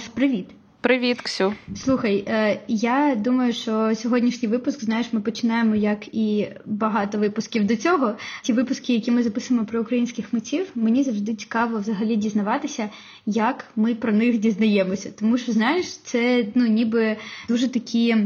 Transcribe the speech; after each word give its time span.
Маш, 0.00 0.08
привіт. 0.08 0.46
Привіт, 0.80 1.20
Ксю. 1.20 1.54
Слухай, 1.76 2.24
е, 2.28 2.60
я 2.68 3.14
думаю, 3.18 3.52
що 3.52 3.94
сьогоднішній 3.94 4.48
випуск, 4.48 4.84
знаєш, 4.84 5.12
ми 5.12 5.20
починаємо 5.20 5.74
як 5.74 6.14
і 6.14 6.48
багато 6.66 7.18
випусків 7.18 7.66
до 7.66 7.76
цього. 7.76 8.14
Ті 8.42 8.52
випуски, 8.52 8.94
які 8.94 9.10
ми 9.10 9.22
записуємо 9.22 9.66
про 9.66 9.80
українських 9.80 10.32
митців, 10.32 10.66
мені 10.74 11.02
завжди 11.02 11.34
цікаво 11.34 11.78
взагалі 11.78 12.16
дізнаватися, 12.16 12.90
як 13.26 13.64
ми 13.76 13.94
про 13.94 14.12
них 14.12 14.38
дізнаємося. 14.38 15.12
Тому 15.18 15.38
що, 15.38 15.52
знаєш, 15.52 15.96
це 15.96 16.46
ну 16.54 16.66
ніби 16.66 17.16
дуже 17.48 17.68
такі 17.68 18.16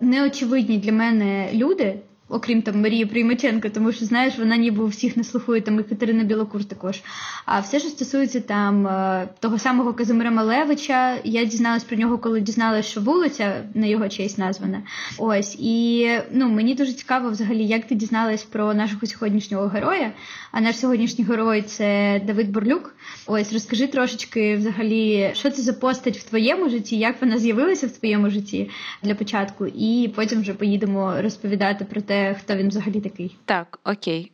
неочевидні 0.00 0.78
для 0.78 0.92
мене 0.92 1.50
люди 1.54 1.98
окрім 2.30 2.62
там 2.62 2.82
Марії 2.82 3.06
Приймаченко, 3.06 3.68
тому 3.68 3.92
що 3.92 4.04
знаєш, 4.04 4.38
вона 4.38 4.56
ніби 4.56 4.84
у 4.84 4.86
всіх 4.86 5.16
не 5.16 5.24
слухає, 5.24 5.60
там 5.60 5.80
і 5.80 5.82
Катерина 5.82 6.24
Білокур 6.24 6.64
також. 6.64 7.02
А 7.44 7.60
все, 7.60 7.80
що 7.80 7.88
стосується 7.88 8.40
там 8.40 8.86
е, 8.86 9.28
того 9.40 9.58
самого 9.58 9.94
Казимира 9.94 10.30
Малевича, 10.30 11.16
я 11.24 11.44
дізналась 11.44 11.84
про 11.84 11.96
нього, 11.96 12.18
коли 12.18 12.40
дізналась, 12.40 12.86
що 12.86 13.00
вулиця 13.00 13.64
на 13.74 13.86
його 13.86 14.08
честь 14.08 14.38
названа. 14.38 14.82
Ось 15.18 15.56
і 15.60 16.08
ну 16.32 16.48
мені 16.48 16.74
дуже 16.74 16.92
цікаво, 16.92 17.30
взагалі, 17.30 17.66
як 17.66 17.86
ти 17.86 17.94
дізналась 17.94 18.42
про 18.42 18.74
нашого 18.74 19.06
сьогоднішнього 19.06 19.66
героя. 19.66 20.12
А 20.52 20.60
наш 20.60 20.78
сьогоднішній 20.78 21.24
герой 21.24 21.62
це 21.62 22.20
Давид 22.26 22.50
Бурлюк. 22.50 22.94
Ось 23.26 23.52
розкажи 23.52 23.86
трошечки, 23.86 24.56
взагалі, 24.56 25.30
що 25.34 25.50
це 25.50 25.62
за 25.62 25.72
постать 25.72 26.18
в 26.18 26.28
твоєму 26.28 26.68
житті, 26.68 26.98
як 26.98 27.22
вона 27.22 27.38
з'явилася 27.38 27.86
в 27.86 27.90
твоєму 27.90 28.30
житті 28.30 28.70
для 29.02 29.14
початку, 29.14 29.66
і 29.66 30.12
потім 30.16 30.40
вже 30.40 30.54
поїдемо 30.54 31.14
розповідати 31.22 31.84
про 31.84 32.00
те 32.00 32.19
хто 32.38 32.56
він 32.56 32.68
взагалі 32.68 33.00
такий. 33.00 33.36
Так, 33.44 33.80
окей. 33.84 34.32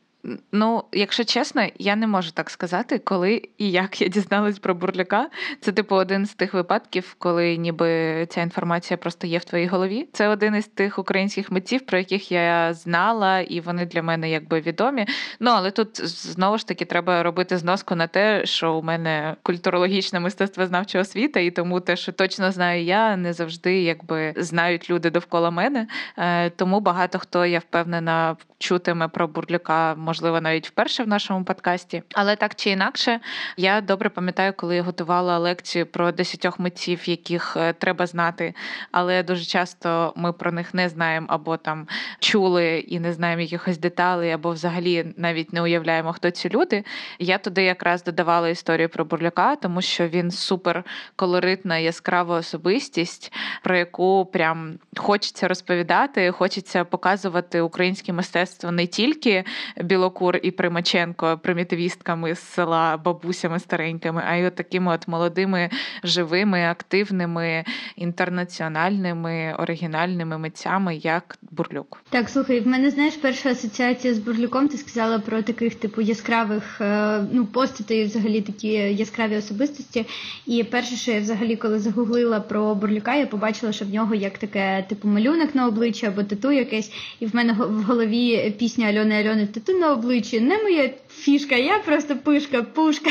Ну, 0.53 0.85
якщо 0.93 1.25
чесно, 1.25 1.67
я 1.79 1.97
не 1.97 2.07
можу 2.07 2.31
так 2.31 2.51
сказати, 2.51 2.99
коли 2.99 3.43
і 3.59 3.71
як 3.71 4.01
я 4.01 4.09
дізналась 4.09 4.59
про 4.59 4.75
бурляка. 4.75 5.29
Це, 5.61 5.73
типу, 5.73 5.97
один 5.97 6.27
з 6.27 6.35
тих 6.35 6.55
випадків, 6.55 7.17
коли 7.19 7.57
ніби 7.57 8.27
ця 8.27 8.41
інформація 8.41 8.97
просто 8.97 9.27
є 9.27 9.39
в 9.39 9.45
твоїй 9.45 9.67
голові. 9.67 10.09
Це 10.13 10.29
один 10.29 10.55
із 10.55 10.67
тих 10.67 10.99
українських 10.99 11.51
митців, 11.51 11.87
про 11.87 11.99
яких 11.99 12.33
я 12.33 12.75
знала, 12.75 13.41
і 13.41 13.61
вони 13.61 13.87
для 13.87 14.03
мене 14.03 14.31
якби 14.31 14.61
відомі. 14.61 15.07
Ну, 15.41 15.51
але 15.51 15.71
тут 15.71 16.07
знову 16.09 16.59
ж 16.59 16.69
таки 16.69 16.85
треба 16.85 17.23
робити 17.23 17.59
зноску 17.59 17.95
на 17.95 18.07
те, 18.07 18.47
що 18.47 18.75
у 18.75 18.83
мене 18.83 19.37
культурологічна 19.43 20.21
мистецтвознавча 20.21 21.01
освіта, 21.01 21.41
і 21.41 21.51
тому 21.51 21.81
те, 21.81 21.97
що 21.97 22.13
точно 22.13 22.53
знаю 22.53 22.83
я, 22.85 23.17
не 23.17 23.33
завжди 23.33 23.83
якби 23.83 24.35
знають 24.37 24.91
люди 24.91 25.11
довкола 25.11 25.51
мене. 25.51 25.87
Е, 26.19 26.51
тому 26.51 26.81
багато 26.81 27.19
хто 27.19 27.47
я 27.47 27.59
впевнена 27.59 28.37
чутиме 28.59 29.09
про 29.09 29.29
бурляка 29.29 29.95
можливо, 30.17 30.41
навіть 30.41 30.69
вперше 30.69 31.03
в 31.03 31.09
нашому 31.09 31.45
подкасті. 31.45 32.03
Але 32.15 32.37
так 32.37 32.55
чи 32.55 32.71
інакше, 32.71 33.21
я 33.57 33.81
добре 33.81 34.09
пам'ятаю, 34.09 34.53
коли 34.57 34.77
я 34.77 34.83
готувала 34.83 35.39
лекцію 35.39 35.87
про 35.87 36.13
десятьох 36.13 36.59
митців, 36.59 37.09
яких 37.09 37.57
е, 37.57 37.73
треба 37.73 38.07
знати, 38.07 38.55
але 38.93 39.23
дуже 39.23 39.45
часто 39.45 40.13
ми 40.17 40.33
про 40.33 40.53
них 40.53 40.75
не 40.75 40.89
знаємо 40.89 41.27
або 41.31 41.57
там 41.57 41.89
чули 42.19 42.79
і 42.79 43.01
не 43.01 43.13
знаємо 43.13 43.43
якихось 43.43 43.79
деталей, 43.79 44.31
або 44.31 44.51
взагалі 44.51 45.07
навіть 45.17 45.53
не 45.53 45.63
уявляємо, 45.63 46.13
хто 46.13 46.31
ці 46.31 46.49
люди. 46.49 46.85
Я 47.19 47.39
туди 47.39 47.63
якраз 47.63 48.05
додавала 48.05 48.49
історію 48.49 48.89
про 48.89 49.05
бурляка, 49.05 49.57
тому 49.57 49.83
що 49.83 50.09
він 50.09 50.31
супер 50.31 50.85
колоритна, 51.17 51.79
яскрава 51.79 52.39
особистість, 52.39 53.33
про 53.63 53.77
яку 53.77 54.27
прям 54.27 54.79
хочеться 54.97 55.49
розповідати, 55.49 56.31
хочеться 56.31 56.85
показувати 56.85 57.61
українське 57.61 58.13
мистецтво 58.13 58.71
не 58.71 58.87
тільки 58.87 59.45
біло. 59.77 60.06
Білокур 60.07 60.39
і 60.43 60.51
Примаченко 60.51 61.41
примітивістками 61.43 62.35
з 62.35 62.39
села, 62.39 62.97
бабусями 62.97 63.59
старенькими, 63.59 64.23
а 64.27 64.37
й 64.37 64.47
от 64.47 64.55
такими 64.55 64.95
от 64.95 65.09
молодими, 65.09 65.71
живими, 66.05 66.65
активними, 66.65 67.65
інтернаціональними, 67.97 69.55
оригінальними 69.59 70.39
митцями, 70.39 70.97
як 70.97 71.39
Бурлюк. 71.51 72.03
Так, 72.11 72.29
слухай, 72.29 72.61
в 72.61 72.67
мене 72.67 72.91
знаєш 72.91 73.17
перша 73.17 73.51
асоціація 73.51 74.15
з 74.15 74.19
Бурлюком. 74.19 74.69
Ти 74.69 74.77
сказала 74.77 75.19
про 75.19 75.43
таких 75.43 75.75
типу 75.75 76.01
яскравих 76.01 76.81
е, 76.81 77.25
ну 77.33 77.47
постатей, 77.47 78.05
взагалі 78.05 78.41
такі 78.41 78.69
яскраві 78.73 79.37
особистості. 79.37 80.07
І 80.47 80.65
перше, 80.65 80.97
що 80.97 81.13
я 81.13 81.21
взагалі, 81.21 81.57
коли 81.57 81.79
загуглила 81.79 82.41
про 82.41 82.75
Бурлюка, 82.75 83.15
я 83.15 83.27
побачила, 83.27 83.73
що 83.73 83.85
в 83.85 83.91
нього 83.91 84.15
як 84.15 84.39
таке 84.39 84.85
типу 84.89 85.09
малюнок 85.09 85.55
на 85.55 85.67
обличчя 85.67 86.07
або 86.07 86.23
тату 86.23 86.53
якесь, 86.53 86.93
і 87.21 87.27
в 87.27 87.35
мене 87.35 87.53
в 87.53 87.83
голові 87.83 88.55
пісня 88.59 88.87
Альони 88.87 89.15
Альони 89.15 89.47
тату 89.47 89.79
на 89.79 89.96
обличчі, 89.97 90.41
не 90.41 90.63
моя 90.63 90.91
фішка, 91.11 91.55
я 91.55 91.79
просто 91.79 92.17
пишка, 92.17 92.63
пушка. 92.63 93.11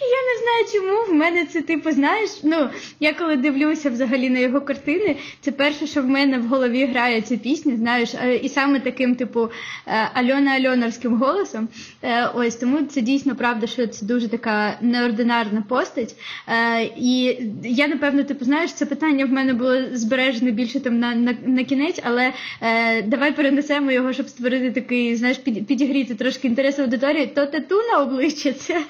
Я 0.00 0.22
не 0.28 0.42
знаю, 0.42 0.66
чому 0.72 1.12
в 1.12 1.14
мене 1.14 1.46
це 1.46 1.62
типу, 1.62 1.90
знаєш. 1.90 2.30
Ну, 2.42 2.68
я 3.00 3.12
коли 3.12 3.36
дивлюся 3.36 3.90
взагалі 3.90 4.30
на 4.30 4.38
його 4.38 4.60
картини, 4.60 5.16
це 5.40 5.52
перше, 5.52 5.86
що 5.86 6.02
в 6.02 6.08
мене 6.08 6.38
в 6.38 6.46
голові 6.46 6.86
грає 6.86 7.20
ця 7.20 7.36
пісня, 7.36 7.76
знаєш, 7.76 8.14
і 8.42 8.48
саме 8.48 8.80
таким, 8.80 9.14
типу, 9.14 9.50
е, 9.86 10.10
Альона 10.14 10.50
Альонарським 10.50 11.14
голосом. 11.14 11.68
Е, 12.02 12.26
ось 12.34 12.56
тому 12.56 12.82
це 12.82 13.00
дійсно 13.00 13.36
правда, 13.36 13.66
що 13.66 13.86
це 13.86 14.06
дуже 14.06 14.28
така 14.28 14.78
неординарна 14.80 15.62
постать. 15.68 16.14
Е, 16.48 16.82
і 16.96 17.38
я 17.64 17.88
напевно, 17.88 18.22
типу, 18.22 18.44
знаєш, 18.44 18.72
це 18.72 18.86
питання 18.86 19.24
в 19.24 19.30
мене 19.30 19.54
було 19.54 19.76
збережене 19.92 20.50
більше 20.50 20.80
там 20.80 20.98
на 20.98 21.14
на, 21.14 21.34
на 21.46 21.64
кінець, 21.64 22.00
але 22.02 22.32
давай 23.04 23.32
перенесемо 23.32 23.92
його, 23.92 24.12
щоб 24.12 24.28
створити 24.28 24.70
такий, 24.70 25.16
знаєш, 25.16 25.38
підігріти 25.38 26.14
трошки 26.14 26.48
інтерес 26.48 26.78
аудиторії. 26.78 27.26
То 27.26 27.46
тату 27.46 27.74
на 27.92 28.02
обличчя 28.02 28.52
це 28.52 28.82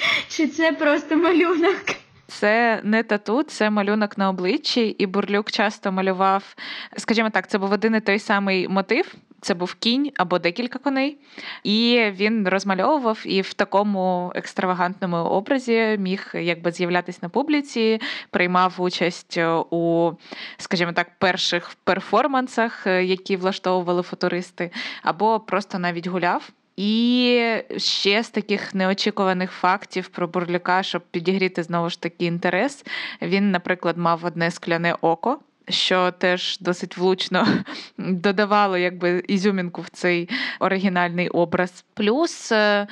чи 0.43 0.49
це 0.49 0.73
просто 0.73 1.17
малюнок? 1.17 1.85
Це 2.27 2.81
не 2.85 3.03
тату, 3.03 3.43
це 3.43 3.71
малюнок 3.71 4.19
на 4.19 4.29
обличчі, 4.29 4.87
і 4.87 5.07
Бурлюк 5.07 5.51
часто 5.51 5.93
малював, 5.93 6.57
скажімо 6.97 7.31
так, 7.31 7.49
це 7.49 7.59
був 7.59 7.73
один 7.73 7.95
і 7.95 8.01
той 8.01 8.19
самий 8.19 8.69
мотив. 8.69 9.15
Це 9.41 9.55
був 9.55 9.75
кінь 9.75 10.11
або 10.17 10.39
декілька 10.39 10.79
коней, 10.79 11.19
і 11.65 12.05
він 12.11 12.49
розмальовував 12.49 13.23
і 13.25 13.41
в 13.41 13.55
такому 13.55 14.33
екстравагантному 14.35 15.17
образі 15.17 15.97
міг 15.99 16.31
якби 16.35 16.71
з'являтися 16.71 17.19
на 17.23 17.29
публіці, 17.29 18.01
приймав 18.31 18.75
участь 18.79 19.39
у, 19.71 20.13
скажімо 20.59 20.93
так, 20.93 21.11
перших 21.19 21.71
перформансах, 21.85 22.87
які 22.87 23.37
влаштовували 23.37 24.03
футуристи, 24.03 24.71
або 25.03 25.41
просто 25.41 25.79
навіть 25.79 26.07
гуляв. 26.07 26.51
І 26.77 27.57
ще 27.77 28.23
з 28.23 28.31
таких 28.31 28.75
неочікуваних 28.75 29.53
фактів 29.53 30.09
про 30.09 30.29
Бурлюка, 30.29 30.83
щоб 30.83 31.03
підігріти 31.11 31.63
знову 31.63 31.91
ж 31.91 32.01
таки 32.01 32.25
інтерес. 32.25 32.85
Він, 33.23 33.51
наприклад, 33.51 33.99
мав 33.99 34.25
одне 34.25 34.51
скляне 34.51 34.97
око. 35.01 35.39
Що 35.69 36.11
теж 36.11 36.59
досить 36.59 36.97
влучно 36.97 37.49
додавало 37.99 38.79
якби 38.79 39.25
ізюмінку 39.29 39.81
в 39.81 39.89
цей 39.89 40.29
оригінальний 40.61 41.29
образ. 41.29 41.85
Плюс 41.95 42.53
е, 42.53 42.87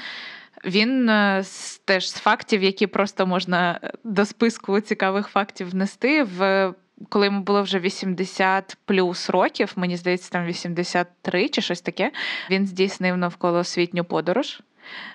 він 0.64 1.08
е, 1.08 1.44
теж 1.84 2.10
з 2.10 2.14
фактів, 2.14 2.62
які 2.62 2.86
просто 2.86 3.26
можна 3.26 3.80
до 4.04 4.24
списку 4.24 4.80
цікавих 4.80 5.28
фактів 5.28 5.70
внести 5.70 6.22
в 6.22 6.72
коли 7.08 7.26
йому 7.26 7.40
було 7.40 7.62
вже 7.62 7.78
80 7.78 8.76
плюс 8.84 9.30
років, 9.30 9.72
мені 9.76 9.96
здається, 9.96 10.30
там 10.30 10.46
83 10.46 11.48
чи 11.48 11.62
щось 11.62 11.80
таке, 11.80 12.12
він 12.50 12.66
здійснив 12.66 13.16
навколоосвітню 13.16 14.04
подорож. 14.04 14.60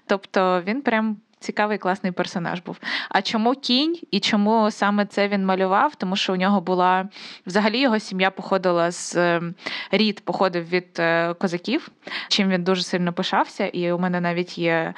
Тобто 0.07 0.63
він 0.67 0.81
прям. 0.81 1.17
Цікавий 1.39 1.77
класний 1.77 2.11
персонаж 2.11 2.59
був. 2.59 2.77
А 3.09 3.21
чому 3.21 3.53
кінь 3.53 3.97
і 4.11 4.19
чому 4.19 4.71
саме 4.71 5.05
це 5.05 5.27
він 5.27 5.45
малював? 5.45 5.95
Тому 5.95 6.15
що 6.15 6.33
у 6.33 6.35
нього 6.35 6.61
була 6.61 7.09
взагалі 7.45 7.79
його 7.79 7.99
сім'я 7.99 8.31
походила 8.31 8.91
з 8.91 9.15
ем, 9.15 9.55
рід, 9.91 10.25
походив 10.25 10.69
від 10.69 10.87
е, 10.99 11.33
козаків, 11.33 11.89
чим 12.27 12.49
він 12.49 12.63
дуже 12.63 12.83
сильно 12.83 13.13
пишався. 13.13 13.67
І 13.67 13.91
у 13.91 13.99
мене 13.99 14.21
навіть 14.21 14.57
є. 14.57 14.93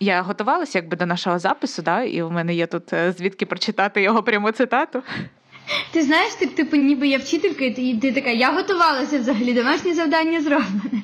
Я 0.00 0.22
готувалася 0.22 0.78
якби 0.78 0.96
до 0.96 1.06
нашого 1.06 1.38
запису, 1.38 1.82
да, 1.82 2.02
і 2.02 2.22
у 2.22 2.30
мене 2.30 2.54
є 2.54 2.66
тут 2.66 2.92
е, 2.92 3.12
звідки 3.12 3.46
прочитати 3.46 4.02
його 4.02 4.22
пряму 4.22 4.50
цитату. 4.50 5.02
Ти 5.90 6.02
знаєш, 6.02 6.34
так 6.34 6.50
типу, 6.50 6.76
ніби 6.76 7.08
я 7.08 7.18
вчителька, 7.18 7.64
і 7.64 7.98
ти 8.02 8.12
така, 8.12 8.30
я 8.30 8.52
готувалася 8.52 9.18
взагалі, 9.18 9.52
домашнє 9.52 9.94
завдання 9.94 10.40
зроблене. 10.40 11.02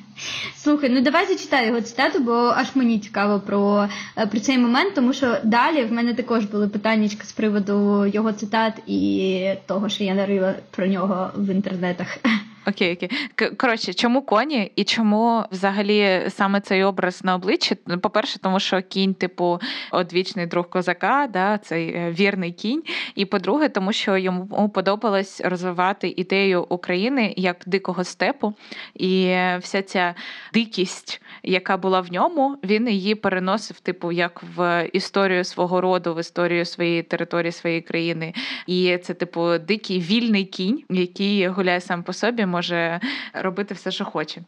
Слухай, 0.56 0.90
ну 0.90 1.00
давай 1.00 1.26
зачитай 1.26 1.66
його 1.66 1.80
цитату, 1.80 2.18
бо 2.18 2.32
аж 2.32 2.66
мені 2.74 2.98
цікаво 2.98 3.40
про 3.40 3.88
е, 4.16 4.26
про 4.26 4.40
цей 4.40 4.58
момент, 4.58 4.94
тому 4.94 5.12
що 5.12 5.36
далі 5.44 5.84
в 5.84 5.92
мене 5.92 6.14
також 6.14 6.44
були 6.44 6.68
питання 6.68 7.08
з 7.08 7.32
приводу 7.32 8.06
його 8.06 8.32
цитат 8.32 8.72
і 8.86 9.44
того, 9.66 9.88
що 9.88 10.04
я 10.04 10.14
нарила 10.14 10.54
про 10.70 10.86
нього 10.86 11.30
в 11.36 11.48
інтернетах. 11.50 12.18
Окей, 12.66 12.94
окей. 12.94 13.10
Коротше, 13.56 13.94
чому 13.94 14.22
коні 14.22 14.72
і 14.76 14.84
чому 14.84 15.44
взагалі 15.52 16.22
саме 16.28 16.60
цей 16.60 16.84
образ 16.84 17.24
на 17.24 17.34
обличчі? 17.34 17.76
Ну, 17.86 17.98
по-перше, 17.98 18.38
тому 18.38 18.60
що 18.60 18.82
кінь, 18.82 19.14
типу, 19.14 19.60
одвічний 19.92 20.46
друг 20.46 20.68
козака, 20.68 21.28
да, 21.32 21.58
цей 21.58 21.88
е, 21.88 22.10
вірний 22.10 22.52
кінь. 22.52 22.82
І 23.14 23.24
по-друге, 23.24 23.68
тому 23.68 23.92
що 23.92 24.16
йому 24.16 24.68
подобалось 24.68 25.40
розвивати 25.44 26.14
ідею 26.16 26.66
України 26.68 27.34
як 27.36 27.56
дикого 27.66 28.04
степу, 28.04 28.54
і 28.94 29.36
вся 29.60 29.82
ця 29.82 30.14
дикість, 30.54 31.22
яка 31.42 31.76
була 31.76 32.00
в 32.00 32.12
ньому, 32.12 32.56
він 32.64 32.88
її 32.88 33.14
переносив, 33.14 33.80
типу, 33.80 34.12
як 34.12 34.42
в 34.56 34.88
історію 34.92 35.44
свого 35.44 35.80
роду, 35.80 36.14
в 36.14 36.20
історію 36.20 36.64
своєї 36.64 37.02
території, 37.02 37.52
своєї 37.52 37.82
країни. 37.82 38.34
І 38.66 38.98
це, 38.98 39.14
типу, 39.14 39.58
дикий 39.58 40.00
вільний 40.00 40.44
кінь, 40.44 40.82
який 40.90 41.46
гуляє 41.48 41.80
сам 41.80 42.02
по 42.02 42.12
собі, 42.12 42.46
може 42.50 43.00
робити 43.32 43.74
все, 43.74 43.90
що 43.90 44.04
хоче. 44.04 44.42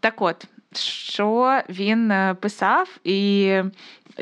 Так 0.00 0.22
от, 0.22 0.44
що 0.78 1.60
він 1.68 2.10
е, 2.10 2.36
писав, 2.40 2.98
і 3.04 3.60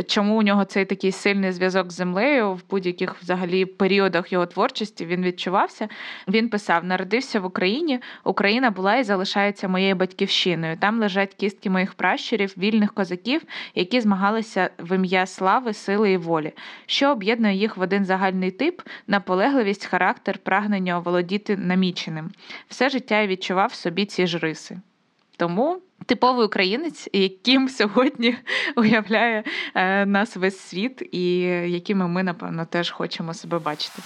чому 0.06 0.39
у 0.39 0.43
нього 0.43 0.65
цей 0.65 0.85
такий 0.85 1.12
сильний 1.12 1.53
зв'язок 1.53 1.93
з 1.93 1.94
землею 1.94 2.53
в 2.53 2.62
будь-яких 2.71 3.15
взагалі 3.23 3.65
періодах 3.65 4.33
його 4.33 4.47
творчості 4.47 5.06
він 5.06 5.23
відчувався. 5.23 5.89
Він 6.29 6.49
писав: 6.49 6.85
Народився 6.85 7.41
в 7.41 7.44
Україні. 7.44 8.00
Україна 8.25 8.71
була 8.71 8.97
і 8.97 9.05
залишається 9.05 9.69
моєю 9.69 9.97
батьківщиною. 9.97 10.77
Там 10.77 11.00
лежать 11.00 11.35
кістки 11.35 11.71
моїх 11.71 11.94
пращурів, 11.94 12.55
вільних 12.59 12.93
козаків, 12.93 13.43
які 13.75 14.00
змагалися 14.00 14.71
в 14.79 14.97
ім'я 14.97 15.27
слави, 15.27 15.73
сили 15.73 16.12
і 16.12 16.17
волі, 16.17 16.53
що 16.87 17.11
об'єднує 17.11 17.55
їх 17.55 17.77
в 17.77 17.81
один 17.81 18.05
загальний 18.05 18.50
тип, 18.50 18.83
наполегливість, 19.06 19.87
характер, 19.87 20.39
прагнення 20.39 20.99
оволодіти 20.99 21.56
наміченим. 21.56 22.31
Все 22.69 22.89
життя 22.89 23.21
я 23.21 23.27
відчував 23.27 23.69
в 23.69 23.75
собі 23.75 24.05
ці 24.05 24.27
ж 24.27 24.39
риси. 24.39 24.81
Тому 25.43 25.79
типовий 26.06 26.47
українець, 26.47 27.09
яким 27.12 27.69
сьогодні 27.69 28.35
уявляє 28.77 29.44
е, 29.75 30.06
нас 30.06 30.37
весь 30.37 30.59
світ, 30.59 31.09
і 31.12 31.39
якими 31.71 32.09
ми, 32.09 32.23
напевно, 32.23 32.65
теж 32.65 32.91
хочемо 32.91 33.35
себе 33.35 33.59
бачити. 33.59 34.03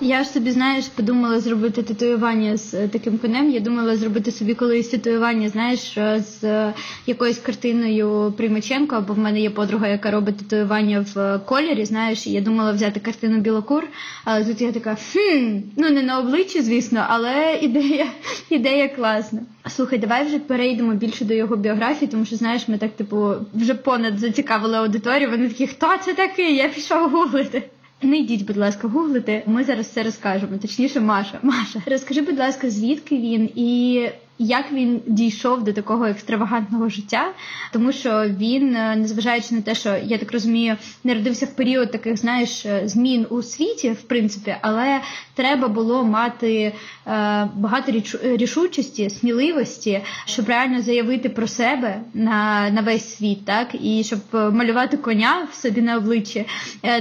Я 0.00 0.24
ж 0.24 0.30
собі, 0.30 0.50
знаєш, 0.50 0.88
подумала 0.88 1.40
зробити 1.40 1.82
татуювання 1.82 2.56
з 2.56 2.74
е, 2.74 2.88
таким 2.88 3.18
конем. 3.18 3.50
Я 3.50 3.60
думала 3.60 3.96
зробити 3.96 4.32
собі 4.32 4.54
колись 4.54 4.88
татуювання, 4.88 5.48
знаєш, 5.48 5.98
е, 5.98 6.20
з 6.20 6.44
е, 6.44 6.74
якоюсь 7.06 7.38
картиною 7.38 8.34
Примаченко, 8.36 8.96
або 8.96 9.14
в 9.14 9.18
мене 9.18 9.40
є 9.40 9.50
подруга, 9.50 9.88
яка 9.88 10.10
робить 10.10 10.36
татуювання 10.36 11.04
в 11.14 11.38
кольорі. 11.38 11.84
Знаєш, 11.84 12.26
і 12.26 12.32
я 12.32 12.40
думала 12.40 12.72
взяти 12.72 13.00
картину 13.00 13.38
Білокур, 13.38 13.84
але 14.24 14.44
тут 14.44 14.60
я 14.60 14.72
така 14.72 14.94
хм, 15.12 15.58
ну 15.76 15.90
не 15.90 16.02
на 16.02 16.18
обличчі, 16.18 16.60
звісно, 16.60 17.04
але 17.08 17.58
ідея, 17.62 18.06
ідея 18.50 18.88
класна. 18.88 19.40
Слухай, 19.68 19.98
давай 19.98 20.26
вже 20.26 20.38
перейдемо 20.38 20.92
більше 20.92 21.24
до 21.24 21.34
його 21.34 21.56
біографії, 21.56 22.10
тому 22.10 22.24
що 22.24 22.36
знаєш, 22.36 22.68
ми 22.68 22.78
так 22.78 22.90
типу 22.90 23.32
вже 23.54 23.74
понад 23.74 24.18
зацікавили 24.18 24.76
аудиторію. 24.76 25.30
Вони 25.30 25.48
такі, 25.48 25.66
хто 25.66 25.86
це 26.04 26.14
такий? 26.14 26.56
Я 26.56 26.68
пішов 26.68 27.10
гуглити. 27.10 27.62
Не 28.02 28.18
йдіть, 28.18 28.46
будь 28.46 28.56
ласка, 28.56 28.88
гуглите. 28.88 29.42
Ми 29.46 29.64
зараз 29.64 29.86
все 29.86 30.02
розкажемо. 30.02 30.58
Точніше, 30.58 31.00
Маша. 31.00 31.38
Маша, 31.42 31.82
розкажи, 31.86 32.22
будь 32.22 32.38
ласка, 32.38 32.70
звідки 32.70 33.18
він 33.18 33.50
і 33.54 34.08
як 34.38 34.72
він 34.72 35.00
дійшов 35.06 35.64
до 35.64 35.72
такого 35.72 36.06
екстравагантного 36.06 36.88
життя, 36.88 37.32
тому 37.72 37.92
що 37.92 38.24
він, 38.28 38.76
е, 38.76 38.96
незважаючи 38.96 39.54
на 39.54 39.62
те, 39.62 39.74
що 39.74 39.96
я 40.04 40.18
так 40.18 40.32
розумію, 40.32 40.76
народився 41.04 41.46
в 41.46 41.56
період 41.56 41.90
таких, 41.90 42.16
знаєш, 42.16 42.66
е, 42.66 42.82
змін 42.84 43.26
у 43.30 43.42
світі, 43.42 43.90
в 43.90 44.02
принципі, 44.02 44.56
але 44.60 45.00
треба 45.34 45.68
було 45.68 46.04
мати 46.04 46.72
е, 47.06 47.48
багато 47.54 47.92
рішучості, 48.22 49.10
сміливості, 49.10 50.00
щоб 50.24 50.48
реально 50.48 50.82
заявити 50.82 51.28
про 51.28 51.48
себе 51.48 52.00
на 52.14 52.70
на 52.70 52.80
весь 52.80 53.16
світ, 53.16 53.44
так 53.44 53.68
і 53.80 54.04
щоб 54.04 54.18
малювати 54.32 54.96
коня 54.96 55.48
в 55.52 55.54
собі 55.54 55.82
на 55.82 55.96
обличчі. 55.96 56.46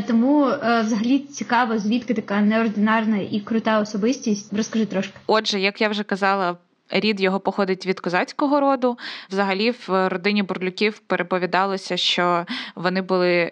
Тому 0.08 0.46
взагалі 0.86 1.20
цікаво, 1.20 1.78
звідки 1.78 2.14
така 2.14 2.42
неординарна 2.42 3.18
і 3.32 3.40
крута 3.40 3.80
особистість. 3.80 4.54
Розкажи 4.54 4.86
трошки. 4.86 5.14
Отже, 5.28 5.60
як 5.60 5.82
я 5.82 5.90
вже 5.90 6.04
казала. 6.04 6.58
Рід 6.90 7.22
його 7.22 7.40
походить 7.40 7.86
від 7.86 8.00
козацького 8.00 8.60
роду. 8.60 8.98
Взагалі, 9.30 9.72
в 9.72 10.10
родині 10.10 10.44
бурлюків 10.44 11.00
переповідалося, 11.00 11.98
що 11.98 12.46
вони 12.76 13.02
були 13.02 13.52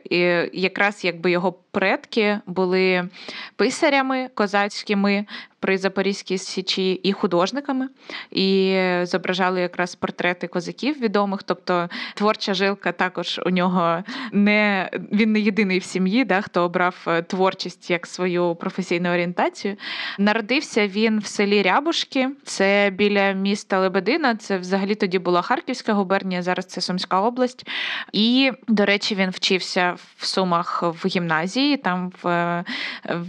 якраз 0.53 1.05
якби 1.05 1.31
його 1.31 1.51
предки 1.71 2.39
були 2.45 3.09
писарями 3.55 4.29
козацькими 4.33 5.25
при 5.59 5.77
Запорізькій 5.77 6.37
Січі 6.37 6.91
і 6.91 7.13
художниками, 7.13 7.89
і 8.31 8.79
зображали 9.03 9.61
якраз 9.61 9.95
портрети 9.95 10.47
козаків 10.47 11.01
відомих. 11.01 11.43
Тобто 11.43 11.89
творча 12.15 12.53
жилка 12.53 12.91
також 12.91 13.39
у 13.45 13.49
нього 13.49 14.03
не 14.31 14.89
він 15.11 15.31
не 15.31 15.39
єдиний 15.39 15.79
в 15.79 15.83
сім'ї, 15.83 16.25
да, 16.25 16.41
хто 16.41 16.61
обрав 16.61 16.95
е, 17.07 17.21
творчість 17.21 17.89
як 17.89 18.07
свою 18.07 18.55
професійну 18.55 19.13
орієнтацію. 19.13 19.75
Народився 20.19 20.87
він 20.87 21.19
в 21.19 21.25
селі 21.25 21.61
Рябушки, 21.61 22.29
це 22.43 22.89
біля 22.93 23.31
міста 23.31 23.79
Лебедина. 23.79 24.35
Це 24.35 24.57
взагалі 24.57 24.95
тоді 24.95 25.19
була 25.19 25.41
Харківська 25.41 25.93
губернія, 25.93 26.41
зараз 26.41 26.65
це 26.65 26.81
Сумська 26.81 27.21
область. 27.21 27.67
І, 28.11 28.51
до 28.67 28.85
речі, 28.85 29.15
він 29.15 29.29
вчився 29.29 29.95
в 30.17 30.25
Сумах 30.25 30.83
в 30.83 31.07
гімназії. 31.07 31.77
Там 31.77 32.11
в 32.23 32.63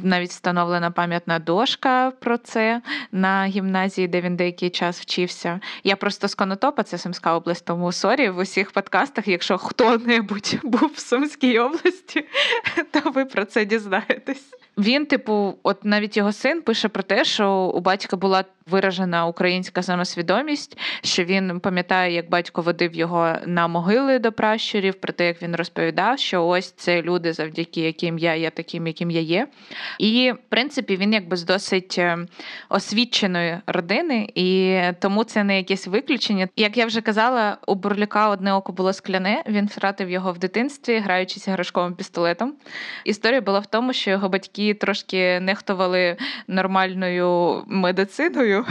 навіть 0.03 0.31
встановлена 0.31 0.91
пам'ятна 0.91 1.39
дошка 1.39 2.13
про 2.21 2.39
це 2.39 2.83
на 3.13 3.47
гімназії, 3.47 4.09
де 4.09 4.21
він 4.21 4.37
деякий 4.37 4.71
час 4.71 5.01
вчився. 5.01 5.61
Я 5.85 5.97
просто 5.97 6.29
з 6.29 6.35
Конотопа, 6.35 6.83
це 6.83 6.99
Сумська 6.99 7.37
область, 7.37 7.65
тому 7.65 7.93
sorry 7.93 8.29
в 8.29 8.39
усіх 8.39 8.71
подкастах, 8.71 9.29
якщо 9.29 9.59
хто-небудь 9.59 10.59
був 10.63 10.91
в 10.95 10.99
Сумській 10.99 11.59
області, 11.59 12.27
то 12.93 13.11
ви 13.11 13.25
про 13.25 13.45
це 13.45 13.65
дізнаєтесь. 13.65 14.45
Він, 14.79 15.07
типу, 15.07 15.55
от 15.63 15.85
навіть 15.85 16.17
його 16.17 16.33
син 16.33 16.63
пише 16.63 16.89
про 16.89 17.03
те, 17.03 17.25
що 17.25 17.51
у 17.51 17.81
батька 17.81 18.17
була 18.17 18.45
виражена 18.67 19.27
українська 19.27 19.83
самосвідомість, 19.83 20.79
що 21.03 21.25
він 21.25 21.61
пам'ятає, 21.61 22.15
як 22.15 22.31
батько 22.31 22.63
водив 22.63 22.95
його 22.95 23.35
на 23.47 23.69
могили 23.69 24.19
до 24.19 24.33
пращурів, 24.33 24.95
про 24.95 25.13
те, 25.13 25.27
як 25.27 25.43
він 25.43 25.57
розповідав, 25.57 26.19
що 26.19 26.47
ось 26.47 26.73
це 26.73 27.03
люди, 27.03 27.33
завдяки 27.33 27.81
яким 27.81 28.19
я 28.19 28.35
є 28.35 28.51
таким, 28.51 28.87
яким 28.87 29.11
я 29.11 29.21
є. 29.21 29.49
І 29.99 30.33
в 30.33 30.39
принципі 30.49 30.97
він 30.97 31.13
якби 31.13 31.37
з 31.37 31.45
досить 31.45 31.97
е, 31.99 32.06
освіченої 32.69 33.59
родини, 33.67 34.31
і 34.35 34.81
тому 35.01 35.25
це 35.25 35.45
не 35.45 35.57
якесь 35.57 35.87
виключення. 35.87 36.49
Як 36.57 36.77
я 36.77 36.87
вже 36.87 37.01
казала, 37.01 37.59
у 37.67 37.75
Бурлюка 37.75 38.29
одне 38.29 38.53
око 38.53 38.73
було 38.73 38.93
скляне. 38.93 39.43
Він 39.49 39.67
втратив 39.67 40.11
його 40.11 40.33
в 40.33 40.39
дитинстві, 40.39 40.99
граючись 40.99 41.49
іграшковим 41.49 41.95
пістолетом. 41.95 42.55
Історія 43.05 43.41
була 43.41 43.59
в 43.59 43.67
тому, 43.67 43.93
що 43.93 44.11
його 44.11 44.29
батьки 44.29 44.75
трошки 44.75 45.41
нехтували 45.41 46.17
нормальною 46.49 47.63
медициною 47.67 48.67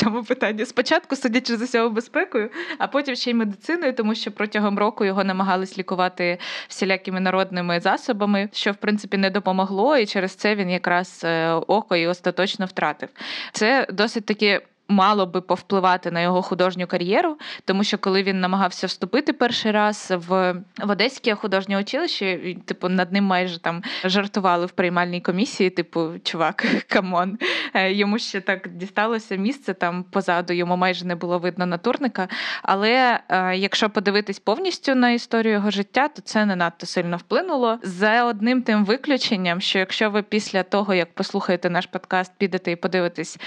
цьому 0.00 0.24
питанні. 0.24 0.64
Спочатку, 0.66 1.16
судячи 1.16 1.56
за 1.56 1.64
всього, 1.64 1.90
безпекою, 1.90 2.50
а 2.78 2.86
потім 2.86 3.16
ще 3.16 3.30
й 3.30 3.34
медициною, 3.34 3.92
тому 3.92 4.14
що 4.14 4.32
протягом 4.32 4.78
року 4.78 5.04
його 5.04 5.24
намагались 5.24 5.78
лікувати 5.78 6.38
всілякими 6.68 7.20
народними 7.20 7.80
засобами, 7.80 8.48
що 8.52 8.72
в 8.72 8.76
принципі 8.76 9.16
не 9.16 9.30
допомогло, 9.30 9.96
і 9.96 10.06
через 10.06 10.34
це 10.34 10.54
він 10.54 10.70
якраз 10.70 11.20
е, 11.24 11.50
око 11.52 11.96
і 11.96 12.06
остаточно 12.06 12.66
втратив. 12.66 13.08
Це 13.52 13.86
досить 13.90 14.26
таки 14.26 14.60
мало 14.90 15.26
би 15.26 15.40
повпливати 15.40 16.10
на 16.10 16.20
його 16.20 16.42
художню 16.42 16.86
кар'єру, 16.86 17.38
тому 17.64 17.84
що 17.84 17.98
коли 17.98 18.22
він 18.22 18.40
намагався 18.40 18.86
вступити 18.86 19.32
перший 19.32 19.72
раз 19.72 20.12
в 20.28 20.54
в 20.78 20.90
Одеське 20.90 21.34
художнє 21.34 21.80
училище, 21.80 22.56
типу 22.64 22.88
над 22.88 23.12
ним 23.12 23.24
майже 23.24 23.58
там 23.58 23.82
жартували 24.04 24.66
в 24.66 24.70
приймальній 24.70 25.20
комісії, 25.20 25.70
типу, 25.70 26.10
чувак, 26.24 26.66
come 26.88 27.17
on. 27.17 27.38
Е, 27.74 27.92
йому 27.92 28.18
ще 28.18 28.40
так 28.40 28.68
дісталося 28.68 29.36
місце 29.36 29.74
там 29.74 30.02
позаду, 30.02 30.52
йому 30.52 30.76
майже 30.76 31.04
не 31.04 31.14
було 31.14 31.38
видно 31.38 31.66
натурника. 31.66 32.28
Але 32.62 33.20
е, 33.28 33.56
якщо 33.56 33.90
подивитись 33.90 34.38
повністю 34.38 34.94
на 34.94 35.10
історію 35.10 35.54
його 35.54 35.70
життя, 35.70 36.08
то 36.08 36.22
це 36.22 36.44
не 36.46 36.56
надто 36.56 36.86
сильно 36.86 37.16
вплинуло. 37.16 37.78
За 37.82 38.24
одним 38.24 38.62
тим 38.62 38.84
виключенням, 38.84 39.60
що 39.60 39.78
якщо 39.78 40.10
ви 40.10 40.22
після 40.22 40.62
того, 40.62 40.94
як 40.94 41.14
послухаєте 41.14 41.70
наш 41.70 41.86
подкаст, 41.86 42.32
підете 42.38 42.72
і 42.72 42.76
подивитесь 42.76 43.38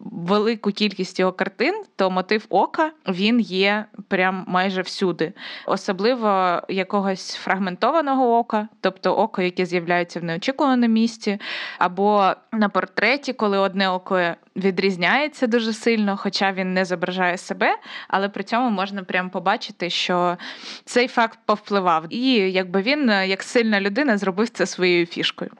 велику 0.00 0.70
кількість 0.70 0.81
кількість 0.82 1.20
його 1.20 1.32
картин, 1.32 1.82
то 1.96 2.10
мотив 2.10 2.46
ока 2.48 2.90
він 3.08 3.40
є 3.40 3.84
прям 4.08 4.44
майже 4.48 4.82
всюди, 4.82 5.32
особливо 5.66 6.60
якогось 6.68 7.34
фрагментованого 7.34 8.38
ока, 8.38 8.68
тобто 8.80 9.16
око, 9.16 9.42
яке 9.42 9.66
з'являється 9.66 10.20
в 10.20 10.24
неочікуваному 10.24 10.94
місці, 10.94 11.38
або 11.78 12.32
на 12.52 12.68
портреті, 12.68 13.32
коли 13.32 13.58
одне 13.58 13.88
око 13.90 14.20
відрізняється 14.56 15.46
дуже 15.46 15.72
сильно, 15.72 16.16
хоча 16.16 16.52
він 16.52 16.74
не 16.74 16.84
зображає 16.84 17.38
себе, 17.38 17.76
але 18.08 18.28
при 18.28 18.44
цьому 18.44 18.70
можна 18.70 19.04
прямо 19.04 19.30
побачити, 19.30 19.90
що 19.90 20.36
цей 20.84 21.08
факт 21.08 21.38
повпливав. 21.46 22.04
І 22.08 22.32
якби 22.34 22.82
він, 22.82 23.08
як 23.08 23.42
сильна 23.42 23.80
людина, 23.80 24.18
зробив 24.18 24.48
це 24.48 24.66
своєю 24.66 25.06
фішкою. 25.06 25.50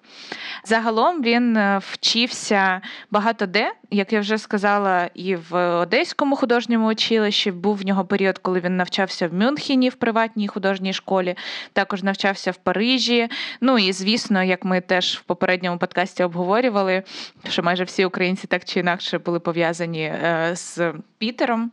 Загалом 0.64 1.22
він 1.22 1.56
е, 1.56 1.80
вчився 1.92 2.80
багато 3.11 3.46
де, 3.46 3.72
як 3.90 4.12
я 4.12 4.20
вже 4.20 4.38
сказала, 4.38 5.11
і 5.14 5.37
в 5.37 5.56
Одеському 5.76 6.37
художньому 6.37 6.87
училищі 6.87 7.50
був 7.50 7.76
в 7.76 7.84
нього 7.84 8.04
період, 8.04 8.38
коли 8.38 8.61
він 8.61 8.76
навчався 8.76 9.28
в 9.28 9.34
Мюнхені 9.34 9.88
в 9.88 9.94
приватній 9.94 10.49
художній 10.49 10.92
школі, 10.92 11.37
також 11.72 12.02
навчався 12.02 12.50
в 12.50 12.56
Парижі. 12.56 13.28
Ну 13.61 13.78
і 13.78 13.92
звісно, 13.92 14.42
як 14.42 14.64
ми 14.64 14.80
теж 14.80 15.16
в 15.16 15.22
попередньому 15.22 15.78
подкасті 15.78 16.22
обговорювали, 16.22 17.02
що 17.49 17.62
майже 17.62 17.84
всі 17.84 18.04
українці 18.04 18.46
так 18.46 18.64
чи 18.64 18.82
інакше 18.83 19.19
були 19.19 19.41
пов'язані 19.41 20.03
е, 20.03 20.51
з 20.55 20.93
Пітером. 21.19 21.71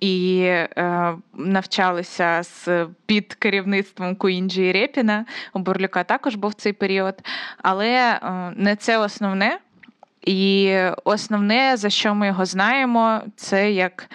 І 0.00 0.40
е, 0.44 1.14
навчалися 1.34 2.42
з 2.42 2.86
під 3.06 3.34
керівництвом 3.34 4.16
Куінджі 4.16 4.68
і 4.68 4.72
Репіна. 4.72 5.24
У 5.52 5.58
Бурлюка 5.58 6.04
також 6.04 6.34
був 6.34 6.54
цей 6.54 6.72
період. 6.72 7.14
Але 7.62 7.88
е, 7.88 8.52
не 8.56 8.76
це 8.76 8.98
основне. 8.98 9.58
І 10.22 10.78
основне, 11.04 11.76
за 11.76 11.90
що 11.90 12.14
ми 12.14 12.26
його 12.26 12.44
знаємо, 12.44 13.20
це 13.36 13.72
як 13.72 14.10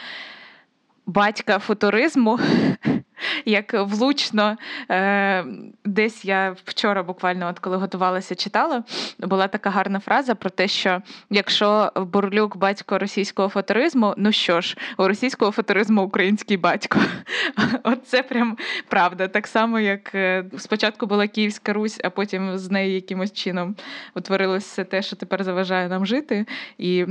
батька 1.06 1.60
футуризму. 1.60 2.40
як 3.46 3.74
влучно 3.74 4.58
е, 4.92 5.46
десь 5.86 6.26
я 6.26 6.56
вчора 6.66 7.04
буквально, 7.04 7.48
от 7.48 7.60
коли 7.60 7.78
готувалася, 7.78 8.36
читала, 8.36 8.84
була 9.20 9.48
така 9.48 9.70
гарна 9.70 10.00
фраза 10.00 10.36
про 10.36 10.50
те, 10.50 10.68
що 10.68 11.02
якщо 11.30 11.92
Бурлюк 11.96 12.58
батько 12.58 13.00
російського 13.00 13.50
футуризму, 13.50 14.14
ну 14.18 14.32
що 14.32 14.62
ж, 14.62 14.78
у 14.98 15.08
російського 15.08 15.52
футуризму 15.52 16.04
український 16.04 16.58
батько. 16.58 17.00
От 17.84 18.08
це 18.08 18.24
прям 18.24 18.58
правда. 18.88 19.28
Так 19.28 19.48
само, 19.48 19.80
як 19.80 20.16
е, 20.16 20.46
спочатку 20.58 21.06
була 21.06 21.28
Київська 21.28 21.74
Русь, 21.74 22.00
а 22.04 22.10
потім 22.10 22.58
з 22.58 22.72
нею 22.72 22.94
якимось 22.94 23.34
чином 23.34 23.76
утворилося 24.16 24.84
те, 24.84 25.02
що 25.02 25.16
тепер 25.16 25.44
заважає 25.44 25.90
нам 25.90 26.06
жити, 26.06 26.46
і 26.78 27.06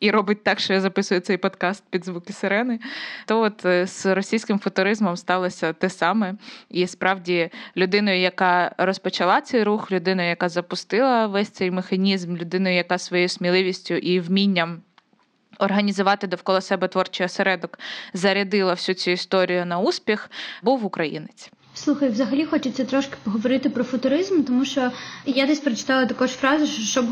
і 0.00 0.10
робить 0.10 0.44
так, 0.44 0.60
що 0.60 0.72
я 0.72 0.80
записую 0.80 1.20
цей 1.20 1.36
подкаст 1.36 1.84
під 1.90 2.04
звуки 2.04 2.32
сирени. 2.32 2.80
То 3.26 3.40
от 3.40 3.64
е, 3.64 3.86
з 3.86 4.14
російським 4.14 4.58
футуризмом 4.58 5.16
сталося 5.18 5.72
те 5.72 5.90
саме. 5.90 6.34
І 6.70 6.86
справді 6.86 7.50
людиною, 7.76 8.20
яка 8.20 8.74
розпочала 8.78 9.40
цей 9.40 9.62
рух, 9.62 9.92
людиною, 9.92 10.28
яка 10.28 10.48
запустила 10.48 11.26
весь 11.26 11.50
цей 11.50 11.70
механізм, 11.70 12.36
людиною, 12.36 12.74
яка 12.74 12.98
своєю 12.98 13.28
сміливістю 13.28 13.94
і 13.94 14.20
вмінням. 14.20 14.82
Організувати 15.58 16.26
довкола 16.26 16.60
себе 16.60 16.88
творчий 16.88 17.26
осередок 17.26 17.78
зарядила 18.12 18.72
всю 18.72 18.96
цю 18.96 19.10
історію 19.10 19.66
на 19.66 19.78
успіх, 19.78 20.30
був 20.62 20.84
українець. 20.84 21.50
Слухай, 21.84 22.08
взагалі 22.08 22.44
хочеться 22.44 22.84
трошки 22.84 23.14
поговорити 23.24 23.70
про 23.70 23.84
футуризм, 23.84 24.42
тому 24.42 24.64
що 24.64 24.90
я 25.26 25.46
десь 25.46 25.60
прочитала 25.60 26.06
також 26.06 26.30
фразу, 26.30 26.66
що 26.66 26.82
щоб 26.82 27.04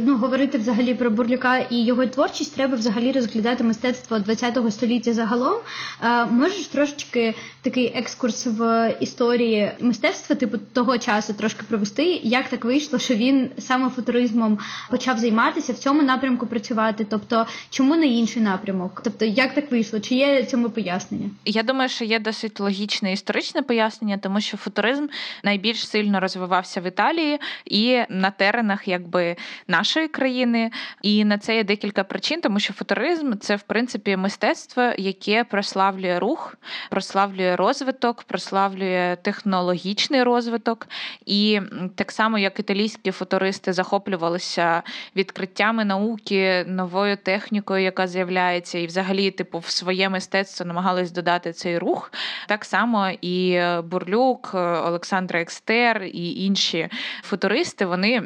ну, 0.00 0.16
говорити 0.16 0.58
взагалі 0.58 0.94
про 0.94 1.10
Бурлюка 1.10 1.58
і 1.58 1.84
його 1.84 2.06
творчість, 2.06 2.54
треба 2.54 2.76
взагалі 2.76 3.12
розглядати 3.12 3.64
мистецтво 3.64 4.16
ХХ 4.16 4.70
століття 4.70 5.12
загалом. 5.12 5.56
А, 6.00 6.26
Можеш 6.26 6.66
трошечки 6.66 7.34
такий 7.62 7.86
екскурс 7.86 8.46
в 8.46 8.90
історії 9.00 9.72
мистецтва, 9.80 10.36
типу 10.36 10.58
того 10.72 10.98
часу, 10.98 11.32
трошки 11.32 11.62
провести, 11.68 12.20
як 12.22 12.48
так 12.48 12.64
вийшло, 12.64 12.98
що 12.98 13.14
він 13.14 13.50
саме 13.58 13.90
футуризмом 13.90 14.58
почав 14.90 15.18
займатися, 15.18 15.72
в 15.72 15.78
цьому 15.78 16.02
напрямку 16.02 16.46
працювати? 16.46 17.06
Тобто, 17.10 17.46
чому 17.70 17.96
не 17.96 18.06
інший 18.06 18.42
напрямок? 18.42 19.00
Тобто, 19.04 19.24
як 19.24 19.54
так 19.54 19.72
вийшло? 19.72 20.00
Чи 20.00 20.14
є 20.14 20.44
цьому 20.44 20.70
пояснення? 20.70 21.30
Я 21.44 21.62
думаю, 21.62 21.88
що 21.88 22.04
є 22.04 22.18
досить 22.18 22.60
логічне 22.60 23.12
історичне 23.12 23.62
пояснення 23.62 24.05
пояснення, 24.06 24.18
тому 24.18 24.40
що 24.40 24.56
футуризм 24.56 25.06
найбільш 25.44 25.88
сильно 25.88 26.20
розвивався 26.20 26.80
в 26.80 26.86
Італії 26.86 27.40
і 27.64 28.02
на 28.08 28.30
теренах 28.30 28.88
якби 28.88 29.36
нашої 29.68 30.08
країни. 30.08 30.70
І 31.02 31.24
на 31.24 31.38
це 31.38 31.56
є 31.56 31.64
декілька 31.64 32.04
причин, 32.04 32.40
тому 32.40 32.60
що 32.60 32.72
футуризм 32.72 33.32
це 33.40 33.56
в 33.56 33.62
принципі 33.62 34.16
мистецтво, 34.16 34.82
яке 34.98 35.44
прославлює 35.44 36.18
рух, 36.18 36.56
прославлює 36.90 37.56
розвиток, 37.56 38.22
прославлює 38.22 39.16
технологічний 39.22 40.22
розвиток. 40.22 40.88
І 41.26 41.60
так 41.94 42.12
само, 42.12 42.38
як 42.38 42.58
італійські 42.58 43.10
футуристи 43.10 43.72
захоплювалися 43.72 44.82
відкриттями 45.16 45.84
науки, 45.84 46.64
новою 46.68 47.16
технікою, 47.16 47.82
яка 47.82 48.06
з'являється, 48.06 48.78
і 48.78 48.86
взагалі, 48.86 49.30
типу, 49.30 49.58
в 49.58 49.68
своє 49.68 50.08
мистецтво 50.08 50.66
намагались 50.66 51.12
додати 51.12 51.52
цей 51.52 51.78
рух. 51.78 52.12
Так 52.48 52.64
само 52.64 53.10
і 53.20 53.60
Бурлюк, 53.86 54.50
е, 54.54 54.58
Олександра 54.58 55.40
Екстер 55.40 56.02
і 56.02 56.44
інші 56.44 56.88
футуристи 57.22 57.86
вони 57.86 58.22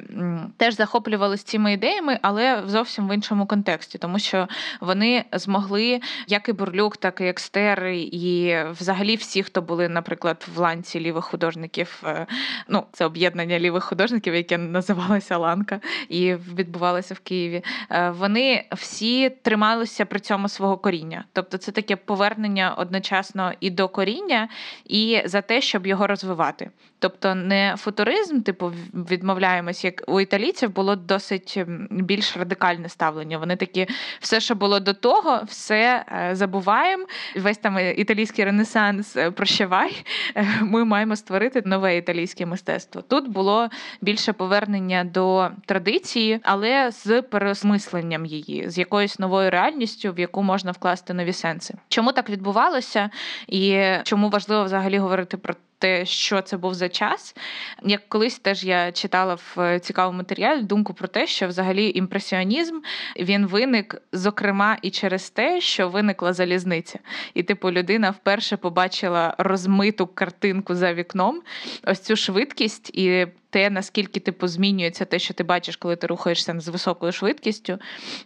теж 0.57 0.75
захоплювалися 0.75 1.45
цими 1.45 1.73
ідеями, 1.73 2.19
але 2.23 2.62
зовсім 2.67 3.09
в 3.09 3.14
іншому 3.14 3.47
контексті, 3.47 3.99
тому 3.99 4.19
що 4.19 4.49
вони 4.81 5.25
змогли, 5.33 6.00
як 6.26 6.49
і 6.49 6.52
Бурлюк, 6.52 6.97
так 6.97 7.21
і 7.21 7.25
Екстер, 7.25 7.87
і 7.87 8.57
взагалі 8.71 9.17
всі, 9.17 9.43
хто 9.43 9.62
були, 9.62 9.88
наприклад, 9.88 10.47
в 10.55 10.59
ланці 10.59 11.00
лівих 11.00 11.25
художників, 11.25 12.02
е, 12.07 12.26
ну 12.69 12.85
це 12.93 13.05
об'єднання 13.05 13.59
лівих 13.59 13.85
художників, 13.85 14.35
яке 14.35 14.59
називалося 14.59 15.37
Ланка, 15.37 15.81
і 16.09 16.35
відбувалося 16.35 17.14
в 17.14 17.19
Києві. 17.19 17.64
Е, 17.90 18.11
вони 18.11 18.64
всі 18.73 19.31
трималися 19.31 20.05
при 20.05 20.21
цьому 20.21 20.49
свого 20.49 20.76
коріння, 20.76 21.25
тобто 21.33 21.59
це 21.59 21.73
таке 21.73 21.97
повернення 21.97 22.75
одночасно 22.79 23.52
і 23.61 23.71
до 23.71 23.88
коріння, 23.88 24.49
і 24.85 25.23
за 25.25 25.43
те, 25.50 25.61
щоб 25.61 25.87
його 25.87 26.07
розвивати. 26.07 26.71
Тобто 26.99 27.35
не 27.35 27.75
футуризм, 27.78 28.40
типу, 28.40 28.73
відмовляємось, 28.95 29.85
як 29.85 30.02
у 30.07 30.21
італійців 30.21 30.75
було 30.75 30.97
досить 30.97 31.64
більш 31.90 32.37
радикальне 32.37 32.88
ставлення. 32.88 33.38
Вони 33.38 33.57
такі, 33.57 33.87
все, 34.21 34.40
що 34.40 34.54
було 34.54 34.80
до 34.80 34.95
того, 34.95 35.40
все 35.47 36.04
е, 36.12 36.35
забуваємо. 36.35 37.07
Весь 37.37 37.59
там 37.59 37.78
італійський 37.97 38.45
ренесанс 38.45 39.16
е, 39.16 39.30
прощавай. 39.30 40.04
Е, 40.37 40.47
ми 40.62 40.85
маємо 40.85 41.16
створити 41.16 41.62
нове 41.64 41.97
італійське 41.97 42.47
мистецтво. 42.47 43.02
Тут 43.02 43.28
було 43.28 43.69
більше 44.00 44.33
повернення 44.33 45.04
до 45.04 45.49
традиції, 45.66 46.40
але 46.42 46.90
з 46.90 47.23
переосмисленням 47.23 48.26
її, 48.26 48.71
з 48.71 48.78
якоюсь 48.78 49.19
новою 49.19 49.50
реальністю, 49.50 50.12
в 50.12 50.19
яку 50.19 50.42
можна 50.42 50.73
вкласти 50.73 51.14
нові 51.14 51.33
сенси. 51.33 51.75
Чому 51.88 52.12
так 52.12 52.30
відбувалося, 52.30 53.11
і 53.49 53.83
чому 54.04 54.28
важливо 54.28 54.64
взагалі 54.64 54.99
говорити 54.99 55.37
про 55.41 55.57
те, 55.81 56.07
що 56.07 56.43
це 56.43 56.57
був 56.57 56.75
за 56.75 56.89
час. 56.89 57.37
Як 57.85 58.09
колись 58.09 58.39
теж 58.39 58.65
я 58.65 58.93
читала 58.93 59.35
в 59.35 59.81
цікавому 59.81 60.19
матеріалі 60.19 60.63
думку 60.63 60.95
про 60.95 61.09
те, 61.09 61.27
що 61.27 61.49
взагалі 61.49 61.93
імпресіонізм 61.95 62.81
він 63.19 63.47
виник, 63.47 64.03
зокрема, 64.13 64.79
і 64.83 64.91
через 64.91 65.31
те, 65.31 65.61
що 65.61 65.89
виникла 65.89 66.33
залізниця. 66.33 66.99
І, 67.35 67.43
типу, 67.43 67.71
людина 67.71 68.11
вперше 68.11 68.57
побачила 68.57 69.35
розмиту 69.39 70.07
картинку 70.07 70.75
за 70.75 70.95
вікном, 70.95 71.43
ось 71.85 72.01
цю 72.01 72.17
швидкість 72.17 72.91
і 72.95 73.27
те, 73.51 73.71
наскільки 73.71 74.21
типу 74.21 74.49
змінюється 74.49 75.05
те, 75.05 75.19
що 75.19 75.35
ти 75.35 75.45
бачиш, 75.45 75.77
коли 75.77 75.97
ти 75.97 76.07
рухаєшся 76.07 76.55
з 76.61 76.69
високою 76.69 77.13
швидкістю, 77.13 77.79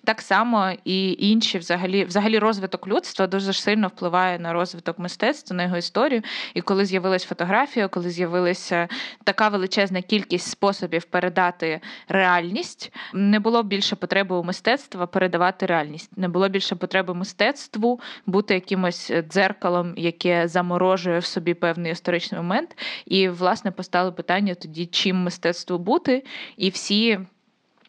так 0.05 0.21
само 0.21 0.73
і 0.85 1.17
інші, 1.19 1.59
взагалі, 1.59 2.05
взагалі, 2.05 2.39
розвиток 2.39 2.89
людства 2.89 3.27
дуже 3.27 3.53
сильно 3.53 3.89
впливає 3.89 4.39
на 4.39 4.53
розвиток 4.53 4.99
мистецтва, 4.99 5.57
на 5.57 5.63
його 5.63 5.77
історію. 5.77 6.23
І 6.55 6.61
коли 6.61 6.85
з'явилась 6.85 7.25
фотографія, 7.25 7.44
коли 7.89 8.11
з'явилася 8.11 8.89
така 9.25 9.49
величезна 9.49 10.03
кількість 10.03 10.51
способів 10.51 11.05
передати 11.05 11.81
реальність, 12.09 12.93
не 13.15 13.41
було 13.41 13.63
більше 13.63 13.97
потреби 13.97 14.37
у 14.37 14.45
мистецтва 14.45 15.07
передавати 15.07 15.67
реальність. 15.67 16.11
Не 16.17 16.29
було 16.29 16.49
більше 16.49 16.77
потреби 16.77 17.15
мистецтву 17.15 18.01
бути 18.27 18.55
якимось 18.55 19.13
дзеркалом, 19.31 19.95
яке 19.97 20.49
заморожує 20.49 21.19
в 21.19 21.25
собі 21.25 21.55
певний 21.55 21.93
історичний 21.93 22.41
момент. 22.41 22.77
І, 23.07 23.29
власне, 23.29 23.71
постало 23.71 24.13
питання 24.13 24.55
тоді, 24.55 24.87
чим 24.87 25.15
яким 25.15 25.25
мистецтву 25.25 25.79
бути, 25.79 26.25
і 26.57 26.71
всі. 26.71 27.19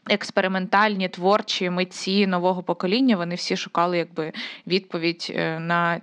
Експериментальні 0.10 1.10
творчі 1.10 1.70
митці 1.70 2.28
нового 2.28 2.64
покоління 2.64 3.18
вони 3.18 3.36
всі 3.36 3.58
шукали 3.58 3.98
якби 3.98 4.34
відповідь 4.68 5.28
е, 5.36 5.60
на 5.60 6.02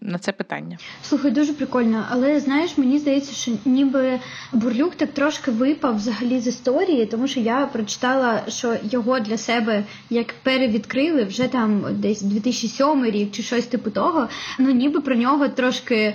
на 0.00 0.18
це 0.18 0.32
питання. 0.32 0.78
Слухай, 1.02 1.30
дуже 1.30 1.52
прикольно, 1.52 2.04
але 2.10 2.40
знаєш, 2.40 2.78
мені 2.78 2.98
здається, 2.98 3.32
що 3.32 3.52
ніби 3.64 4.20
Бурлюк 4.52 4.94
так 4.94 5.12
трошки 5.12 5.50
випав 5.50 5.96
взагалі 5.96 6.40
з 6.40 6.46
історії, 6.46 7.06
тому 7.06 7.28
що 7.28 7.40
я 7.40 7.66
прочитала, 7.66 8.42
що 8.48 8.76
його 8.90 9.20
для 9.20 9.38
себе 9.38 9.84
як 10.10 10.34
перевідкрили 10.42 11.24
вже 11.24 11.48
там 11.48 11.84
десь 11.90 12.22
2007 12.22 13.04
рік 13.04 13.30
чи 13.32 13.42
щось 13.42 13.66
типу 13.66 13.90
того. 13.90 14.28
Ну 14.58 14.70
ніби 14.70 15.00
про 15.00 15.14
нього 15.14 15.48
трошки 15.48 16.14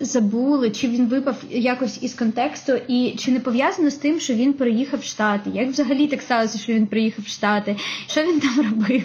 забули, 0.00 0.70
чи 0.70 0.88
він 0.88 1.06
випав 1.06 1.36
якось 1.50 2.02
із 2.02 2.14
контексту, 2.14 2.72
і 2.88 3.14
чи 3.18 3.30
не 3.30 3.40
пов'язано 3.40 3.90
з 3.90 3.94
тим, 3.94 4.20
що 4.20 4.34
він 4.34 4.52
переїхав 4.52 5.00
в 5.00 5.04
Штати? 5.04 5.50
Як 5.54 5.68
взагалі 5.68 6.06
так 6.06 6.22
сталося, 6.22 6.58
що 6.58 6.72
він 6.72 6.86
приїхав 6.86 7.24
в 7.24 7.28
Штати? 7.28 7.76
Що 8.06 8.22
він 8.22 8.40
там 8.40 8.56
робив? 8.56 9.04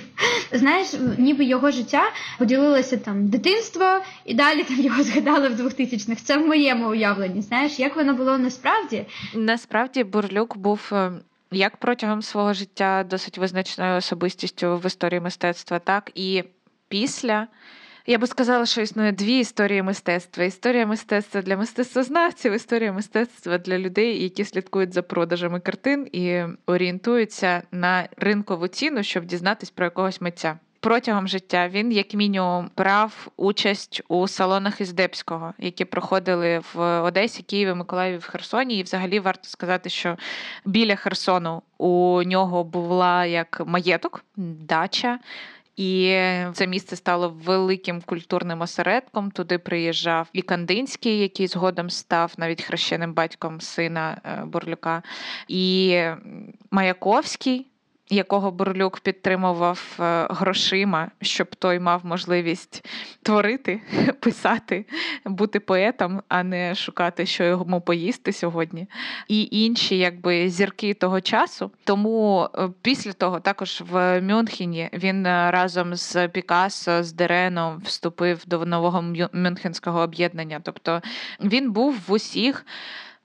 Знаєш, 0.51 0.87
ніби 1.17 1.45
його 1.45 1.71
життя 1.71 2.03
поділилося 2.39 2.97
там 2.97 3.27
дитинство, 3.27 3.85
і 4.25 4.33
далі 4.33 4.63
там 4.63 4.79
його 4.79 5.03
згадали 5.03 5.49
в 5.49 5.61
2000-х. 5.61 6.21
Це 6.23 6.37
в 6.37 6.47
моєму 6.47 6.89
уявленні. 6.89 7.41
Знаєш, 7.41 7.79
як 7.79 7.95
воно 7.95 8.13
було 8.13 8.37
насправді? 8.37 9.05
Насправді 9.35 10.03
Бурлюк 10.03 10.57
був. 10.57 10.89
Е, 10.91 11.11
як 11.53 11.77
протягом 11.77 12.21
свого 12.21 12.53
життя 12.53 13.03
досить 13.09 13.37
визначною 13.37 13.97
особистістю 13.97 14.77
в 14.77 14.85
історії 14.85 15.21
мистецтва, 15.21 15.79
так 15.79 16.11
і 16.15 16.43
після 16.87 17.47
я 18.05 18.17
би 18.17 18.27
сказала, 18.27 18.65
що 18.65 18.81
існує 18.81 19.11
дві 19.11 19.39
історії 19.39 19.83
мистецтва: 19.83 20.43
історія 20.43 20.85
мистецтва 20.85 21.41
для 21.41 21.57
мистецтвознавців, 21.57 22.53
історія 22.53 22.93
мистецтва 22.93 23.57
для 23.57 23.77
людей, 23.79 24.23
які 24.23 24.45
слідкують 24.45 24.93
за 24.93 25.01
продажами 25.01 25.59
картин 25.59 26.07
і 26.11 26.43
орієнтуються 26.65 27.63
на 27.71 28.07
ринкову 28.17 28.67
ціну, 28.67 29.03
щоб 29.03 29.25
дізнатись 29.25 29.69
про 29.69 29.85
якогось 29.85 30.21
митця. 30.21 30.59
Протягом 30.79 31.27
життя 31.27 31.69
він, 31.69 31.91
як 31.91 32.13
мінімум, 32.13 32.69
брав 32.77 33.27
участь 33.37 34.01
у 34.07 34.27
салонах 34.27 34.81
із 34.81 34.93
Депського, 34.93 35.53
які 35.59 35.85
проходили 35.85 36.61
в 36.73 37.01
Одесі, 37.01 37.43
Києві, 37.43 37.73
Миколаєві, 37.73 38.17
в 38.17 38.27
Херсоні. 38.27 38.79
І 38.79 38.83
взагалі 38.83 39.19
варто 39.19 39.49
сказати, 39.49 39.89
що 39.89 40.17
біля 40.65 40.95
Херсону 40.95 41.61
у 41.77 42.23
нього 42.23 42.63
була 42.63 43.25
як 43.25 43.61
маєток, 43.65 44.25
дача, 44.37 45.19
і 45.75 46.17
це 46.53 46.67
місце 46.67 46.95
стало 46.95 47.29
великим 47.29 48.01
культурним 48.01 48.61
осередком. 48.61 49.31
Туди 49.31 49.57
приїжджав 49.57 50.29
і 50.33 50.41
Кандинський, 50.41 51.19
який 51.19 51.47
згодом 51.47 51.89
став 51.89 52.33
навіть 52.37 52.61
хрещеним 52.63 53.13
батьком 53.13 53.61
сина 53.61 54.21
е, 54.25 54.45
Бурлюка, 54.45 55.03
і 55.47 55.99
Маяковський 56.71 57.67
якого 58.09 58.51
Бурлюк 58.51 58.99
підтримував 58.99 59.97
е, 59.99 60.27
грошима, 60.29 61.11
щоб 61.21 61.55
той 61.55 61.79
мав 61.79 62.05
можливість 62.05 62.85
творити, 63.23 63.81
писати, 64.19 64.85
бути 65.25 65.59
поетом, 65.59 66.21
а 66.27 66.43
не 66.43 66.75
шукати, 66.75 67.25
що 67.25 67.43
йому 67.43 67.81
поїсти 67.81 68.33
сьогодні, 68.33 68.87
і 69.27 69.47
інші 69.51 69.97
якби 69.97 70.49
зірки 70.49 70.93
того 70.93 71.21
часу. 71.21 71.71
Тому 71.83 72.49
е, 72.55 72.69
після 72.81 73.13
того, 73.13 73.39
також 73.39 73.83
в 73.91 74.21
Мюнхені, 74.21 74.89
він 74.93 75.25
е, 75.25 75.51
разом 75.51 75.95
з 75.95 76.27
Пікассо, 76.27 77.03
з 77.03 77.13
Дереном 77.13 77.81
вступив 77.85 78.43
до 78.47 78.65
нового 78.65 79.01
Мюнхенського 79.33 79.99
об'єднання. 79.99 80.59
Тобто 80.63 81.01
він 81.39 81.71
був 81.71 81.99
в 82.07 82.11
усіх 82.11 82.65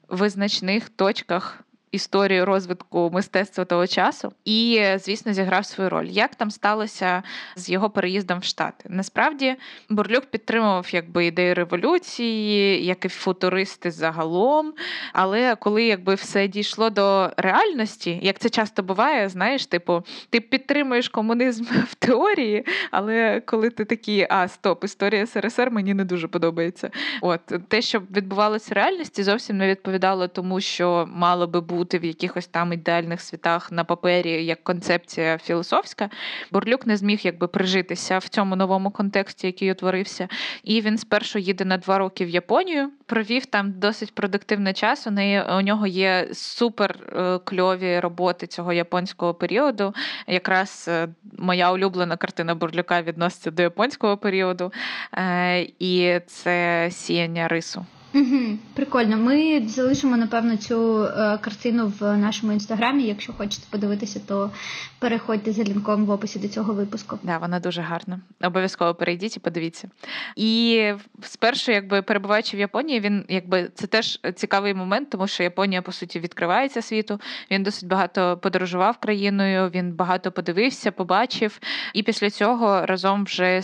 визначних 0.08 0.88
точках 0.88 1.64
історію 1.92 2.44
розвитку 2.44 3.10
мистецтва 3.12 3.64
того 3.64 3.86
часу, 3.86 4.32
і, 4.44 4.84
звісно, 4.98 5.32
зіграв 5.32 5.66
свою 5.66 5.90
роль. 5.90 6.06
Як 6.06 6.34
там 6.34 6.50
сталося 6.50 7.22
з 7.56 7.70
його 7.70 7.90
переїздом 7.90 8.38
в 8.38 8.44
Штати? 8.44 8.84
Насправді 8.88 9.56
Бурлюк 9.88 10.24
підтримував 10.26 10.86
якби 10.90 11.26
ідею 11.26 11.54
революції, 11.54 12.84
як 12.84 13.04
і 13.04 13.08
футуристи 13.08 13.90
загалом. 13.90 14.72
Але 15.12 15.56
коли 15.56 15.84
якби 15.84 16.14
все 16.14 16.48
дійшло 16.48 16.90
до 16.90 17.30
реальності, 17.36 18.18
як 18.22 18.38
це 18.38 18.48
часто 18.48 18.82
буває, 18.82 19.28
знаєш, 19.28 19.66
типу, 19.66 20.02
ти 20.30 20.40
підтримуєш 20.40 21.08
комунізм 21.08 21.64
в 21.88 21.94
теорії, 21.94 22.66
але 22.90 23.40
коли 23.40 23.70
ти 23.70 23.84
такий, 23.84 24.26
а 24.30 24.48
стоп, 24.48 24.84
історія 24.84 25.26
СРСР 25.26 25.70
мені 25.70 25.94
не 25.94 26.04
дуже 26.04 26.28
подобається. 26.28 26.90
От 27.22 27.40
те, 27.68 27.82
що 27.82 28.02
відбувалося 28.16 28.66
в 28.70 28.74
реальності, 28.74 29.22
зовсім 29.22 29.56
не 29.56 29.68
відповідало 29.68 30.28
тому, 30.28 30.60
що 30.60 31.08
мало 31.12 31.46
би 31.46 31.60
бути 31.60 31.77
бути 31.78 31.98
в 31.98 32.04
якихось 32.04 32.46
там 32.46 32.72
ідеальних 32.72 33.20
світах 33.20 33.72
на 33.72 33.84
папері 33.84 34.44
як 34.44 34.64
концепція 34.64 35.38
філософська. 35.38 36.10
Бурлюк 36.52 36.86
не 36.86 36.96
зміг 36.96 37.20
якби 37.22 37.48
прижитися 37.48 38.18
в 38.18 38.28
цьому 38.28 38.56
новому 38.56 38.90
контексті, 38.90 39.46
який 39.46 39.72
утворився. 39.72 40.28
І 40.64 40.80
він 40.80 40.98
спершу 40.98 41.38
їде 41.38 41.64
на 41.64 41.76
два 41.76 41.98
роки 41.98 42.24
в 42.24 42.28
Японію, 42.28 42.90
провів 43.06 43.46
там 43.46 43.72
досить 43.72 44.14
продуктивний 44.14 44.72
час. 44.72 45.06
У 45.06 45.10
неї 45.10 45.42
у 45.58 45.60
нього 45.60 45.86
є 45.86 46.28
супер 46.32 46.96
е, 47.16 47.38
кльові 47.44 48.00
роботи 48.00 48.46
цього 48.46 48.72
японського 48.72 49.34
періоду. 49.34 49.94
Якраз 50.26 50.86
е, 50.88 51.08
моя 51.38 51.72
улюблена 51.72 52.16
картина 52.16 52.54
Бурлюка 52.54 53.02
відноситься 53.02 53.50
до 53.50 53.62
японського 53.62 54.16
періоду, 54.16 54.72
е, 55.12 55.60
і 55.78 56.20
це 56.26 56.88
сіяння 56.90 57.48
рису. 57.48 57.86
Угу, 58.14 58.58
Прикольно. 58.74 59.16
Ми 59.16 59.62
залишимо, 59.68 60.16
напевно, 60.16 60.56
цю 60.56 61.04
е, 61.04 61.38
картину 61.40 61.92
в 62.00 62.16
нашому 62.16 62.52
інстаграмі. 62.52 63.02
Якщо 63.02 63.32
хочете 63.32 63.66
подивитися, 63.70 64.20
то 64.28 64.50
переходьте 64.98 65.52
за 65.52 65.64
лінком 65.64 66.04
в 66.06 66.10
описі 66.10 66.38
до 66.38 66.48
цього 66.48 66.72
випуску. 66.72 67.18
Да, 67.22 67.38
вона 67.38 67.60
дуже 67.60 67.82
гарна. 67.82 68.20
Обов'язково 68.42 68.94
перейдіть 68.94 69.36
і 69.36 69.40
подивіться. 69.40 69.88
І 70.36 70.92
спершу, 71.22 71.72
якби 71.72 72.02
перебуваючи 72.02 72.56
в 72.56 72.60
Японії, 72.60 73.00
він 73.00 73.24
якби 73.28 73.70
це 73.74 73.86
теж 73.86 74.20
цікавий 74.34 74.74
момент, 74.74 75.10
тому 75.10 75.26
що 75.26 75.42
Японія, 75.42 75.82
по 75.82 75.92
суті, 75.92 76.20
відкривається 76.20 76.82
світу. 76.82 77.20
Він 77.50 77.62
досить 77.62 77.88
багато 77.88 78.38
подорожував 78.42 78.98
країною, 78.98 79.68
він 79.68 79.92
багато 79.92 80.32
подивився, 80.32 80.90
побачив. 80.92 81.60
І 81.94 82.02
після 82.02 82.30
цього 82.30 82.86
разом 82.86 83.24
вже 83.24 83.62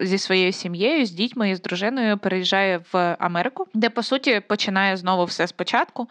зі 0.00 0.18
своєю 0.18 0.52
сім'єю, 0.52 1.06
з 1.06 1.10
дітьми 1.10 1.50
і 1.50 1.54
з 1.54 1.62
дружиною 1.62 2.18
переїжджає 2.18 2.80
в 2.92 3.16
Америку 3.18 3.66
де 3.80 3.90
по 3.90 4.02
суті 4.02 4.40
починає 4.46 4.96
знову 4.96 5.24
все 5.24 5.46
спочатку. 5.46 6.08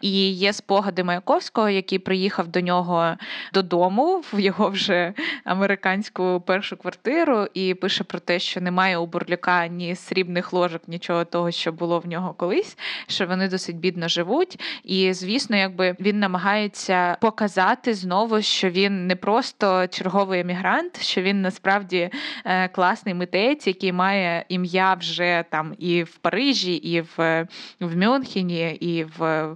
І 0.00 0.30
є 0.30 0.52
спогади 0.52 1.04
Маяковського, 1.04 1.68
який 1.68 1.98
приїхав 1.98 2.48
до 2.48 2.60
нього 2.60 3.16
додому 3.52 4.22
в 4.32 4.40
його 4.40 4.68
вже 4.68 5.14
американську 5.44 6.42
першу 6.46 6.76
квартиру, 6.76 7.46
і 7.54 7.74
пише 7.74 8.04
про 8.04 8.18
те, 8.18 8.38
що 8.38 8.60
немає 8.60 8.96
у 8.96 9.06
Бурлюка 9.06 9.66
ні 9.66 9.96
срібних 9.96 10.52
ложок, 10.52 10.82
нічого 10.86 11.24
того, 11.24 11.50
що 11.50 11.72
було 11.72 11.98
в 11.98 12.06
нього 12.06 12.34
колись, 12.34 12.78
що 13.06 13.26
вони 13.26 13.48
досить 13.48 13.76
бідно 13.76 14.08
живуть. 14.08 14.60
І 14.84 15.12
звісно, 15.12 15.56
якби 15.56 15.96
він 16.00 16.18
намагається 16.18 17.16
показати 17.20 17.94
знову, 17.94 18.42
що 18.42 18.70
він 18.70 19.06
не 19.06 19.16
просто 19.16 19.86
черговий 19.86 20.40
емігрант, 20.40 21.02
що 21.02 21.22
він 21.22 21.42
насправді 21.42 22.10
е, 22.44 22.68
класний 22.68 23.14
митець, 23.14 23.66
який 23.66 23.92
має 23.92 24.44
ім'я 24.48 24.94
вже 24.94 25.44
там 25.50 25.74
і 25.78 26.02
в 26.02 26.16
Парижі, 26.16 26.74
і 26.74 27.00
в 27.00 27.11
в 27.16 27.46
в 27.80 27.96
Мюнхені 27.96 28.70
і 28.70 29.04
в 29.04 29.48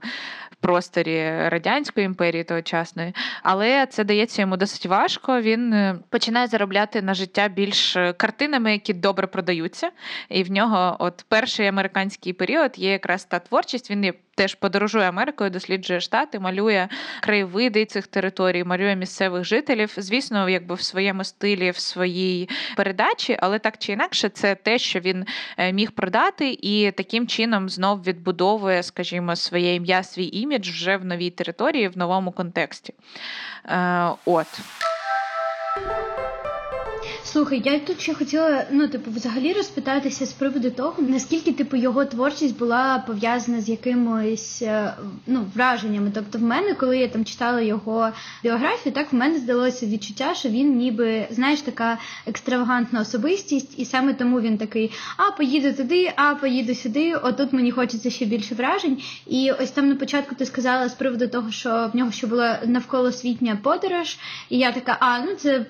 просторі 0.61 1.49
радянської 1.49 2.07
імперії 2.07 2.45
тогочасної, 2.45 3.15
але 3.43 3.87
це 3.87 4.05
дається 4.05 4.43
йому 4.43 4.57
досить 4.57 4.87
важко. 4.87 5.41
Він 5.41 5.73
е, 5.73 5.99
починає 6.11 6.47
заробляти 6.47 7.03
на 7.03 7.15
життя 7.15 7.49
більш 7.49 7.97
картинами, 8.17 8.73
які 8.73 8.93
добре 8.95 9.27
продаються. 9.27 9.91
І 10.29 10.43
в 10.43 10.51
нього, 10.51 10.97
от 10.99 11.25
перший 11.29 11.67
американський 11.67 12.33
період, 12.33 12.73
є 12.77 12.91
якраз 12.91 13.25
та 13.25 13.39
творчість. 13.39 13.91
Він 13.91 14.05
є 14.05 14.13
теж 14.37 14.55
подорожує 14.55 15.09
Америкою, 15.09 15.51
досліджує 15.51 16.01
штати, 16.01 16.41
малює 16.41 16.89
краєвиди 17.21 17.85
цих 17.85 18.07
територій, 18.07 18.65
малює 18.65 18.97
місцевих 18.97 19.45
жителів. 19.45 19.93
Звісно, 19.97 20.49
якби 20.49 20.75
в 20.75 20.81
своєму 20.83 21.25
стилі, 21.25 21.71
в 21.71 21.79
своїй 21.79 22.49
передачі, 22.77 23.37
але 23.41 23.59
так 23.59 23.79
чи 23.79 23.93
інакше, 23.93 24.29
це 24.29 24.55
те, 24.55 24.79
що 24.79 25.01
він 25.01 25.25
е, 25.57 25.73
міг 25.73 25.91
продати, 25.91 26.59
і 26.63 26.91
таким 26.91 27.27
чином 27.27 27.69
знов 27.69 28.03
відбудовує, 28.03 28.83
скажімо, 28.83 29.37
своє 29.37 29.75
ім'я, 29.75 30.03
свій 30.03 30.31
імідж 30.33 30.69
вже 30.69 30.97
в 30.97 31.05
новій 31.05 31.31
території, 31.31 31.89
в 31.89 31.99
новому 31.99 32.33
контексті. 32.33 32.95
Е, 33.65 34.09
От. 34.25 34.47
Слухай, 37.37 37.63
я 37.65 37.79
тут 37.79 38.01
ще 38.01 38.15
хотіла 38.15 38.65
ну, 38.71 38.89
типу, 38.89 39.11
взагалі 39.11 39.53
розпитатися 39.53 40.27
з 40.27 40.33
приводу 40.33 40.71
того, 40.71 40.95
наскільки 40.99 41.53
типу 41.53 41.77
його 41.77 42.05
творчість 42.05 42.59
була 42.59 43.05
пов'язана 43.07 43.61
з 43.61 43.69
якимось 43.69 44.63
е, 44.63 44.95
ну, 45.27 45.47
враженнями. 45.55 46.11
Тобто, 46.15 46.39
в 46.39 46.43
мене, 46.43 46.75
коли 46.75 46.99
я 46.99 47.09
там 47.09 47.25
читала 47.25 47.61
його 47.61 48.11
біографію, 48.43 48.93
так 48.93 49.13
в 49.13 49.17
мене 49.17 49.39
здалося 49.39 49.87
відчуття, 49.87 50.35
що 50.35 50.49
він 50.49 50.77
ніби 50.77 51.27
знаєш 51.31 51.61
така 51.61 51.99
екстравагантна 52.27 53.01
особистість, 53.01 53.79
і 53.79 53.85
саме 53.85 54.15
тому 54.15 54.41
він 54.41 54.59
такий: 54.59 54.93
а 55.17 55.31
поїду 55.31 55.73
туди, 55.73 56.13
а 56.17 56.35
поїду 56.35 56.75
сюди. 56.75 57.15
Отут 57.15 57.53
мені 57.53 57.71
хочеться 57.71 58.11
ще 58.11 58.25
більше 58.25 58.55
вражень. 58.55 58.99
І 59.27 59.51
ось 59.61 59.71
там 59.71 59.89
на 59.89 59.97
початку 59.97 60.35
ти 60.35 60.47
сказала 60.47 60.89
з 60.89 60.95
приводу 60.95 61.29
того, 61.29 61.51
що 61.51 61.91
в 61.93 61.97
нього 61.97 62.13
ще 62.13 62.27
була 62.27 62.59
навколосвітня 62.67 63.59
подорож, 63.63 64.19
і 64.51 64.59
я 64.59 64.73
така, 64.73 64.97
а 65.01 65.19
ну 65.19 65.35
це. 65.35 65.67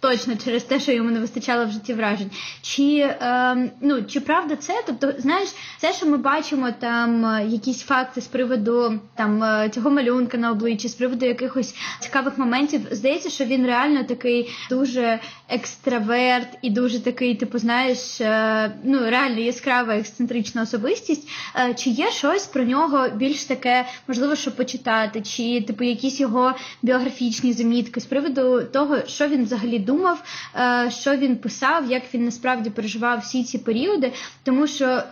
Точно 0.00 0.36
через 0.44 0.62
те, 0.62 0.80
що 0.80 0.92
йому 0.92 1.10
не 1.10 1.20
вистачало 1.20 1.66
в 1.66 1.70
житті 1.70 1.94
вражень. 1.94 2.30
Чи 2.62 2.98
е, 2.98 3.70
ну 3.80 4.02
чи 4.02 4.20
правда 4.20 4.56
це? 4.56 4.82
Тобто, 4.86 5.12
знаєш, 5.18 5.48
все, 5.78 5.92
що 5.92 6.06
ми 6.06 6.16
бачимо, 6.16 6.68
там 6.78 7.26
е, 7.26 7.46
якісь 7.46 7.82
факти 7.82 8.20
з 8.20 8.26
приводу 8.26 9.00
там 9.14 9.44
е, 9.44 9.68
цього 9.68 9.90
малюнка 9.90 10.38
на 10.38 10.50
обличчі, 10.50 10.88
з 10.88 10.94
приводу 10.94 11.26
якихось 11.26 11.74
цікавих 12.00 12.38
моментів, 12.38 12.80
здається, 12.90 13.30
що 13.30 13.44
він 13.44 13.66
реально 13.66 14.04
такий 14.04 14.50
дуже 14.70 15.20
екстраверт 15.48 16.48
і 16.62 16.70
дуже 16.70 17.00
такий, 17.00 17.34
типу, 17.34 17.58
знаєш, 17.58 18.20
е, 18.20 18.72
ну 18.84 19.10
реально 19.10 19.40
яскрава 19.40 19.94
ексцентрична 19.94 20.62
особистість. 20.62 21.28
Е, 21.56 21.74
чи 21.74 21.90
є 21.90 22.10
щось 22.10 22.46
про 22.46 22.64
нього 22.64 23.08
більш 23.08 23.44
таке, 23.44 23.86
можливо, 24.08 24.36
що 24.36 24.56
почитати, 24.56 25.20
чи 25.20 25.60
типу 25.60 25.84
якісь 25.84 26.20
його 26.20 26.54
біографічні 26.82 27.52
замітки 27.52 28.00
з 28.00 28.04
приводу 28.04 28.62
того, 28.72 28.96
що 29.06 29.28
він 29.28 29.44
взагалі 29.44 29.78
думав, 29.78 30.22
е, 30.56 30.90
що 30.90 31.16
він 31.16 31.36
писав, 31.36 31.90
як 31.90 32.02
він 32.14 32.24
насправді 32.24 32.70
переживав 32.70 33.18
всі 33.18 33.44
ці 33.44 33.58
періоди, 33.58 34.12
тому 34.44 34.66
що 34.66 35.02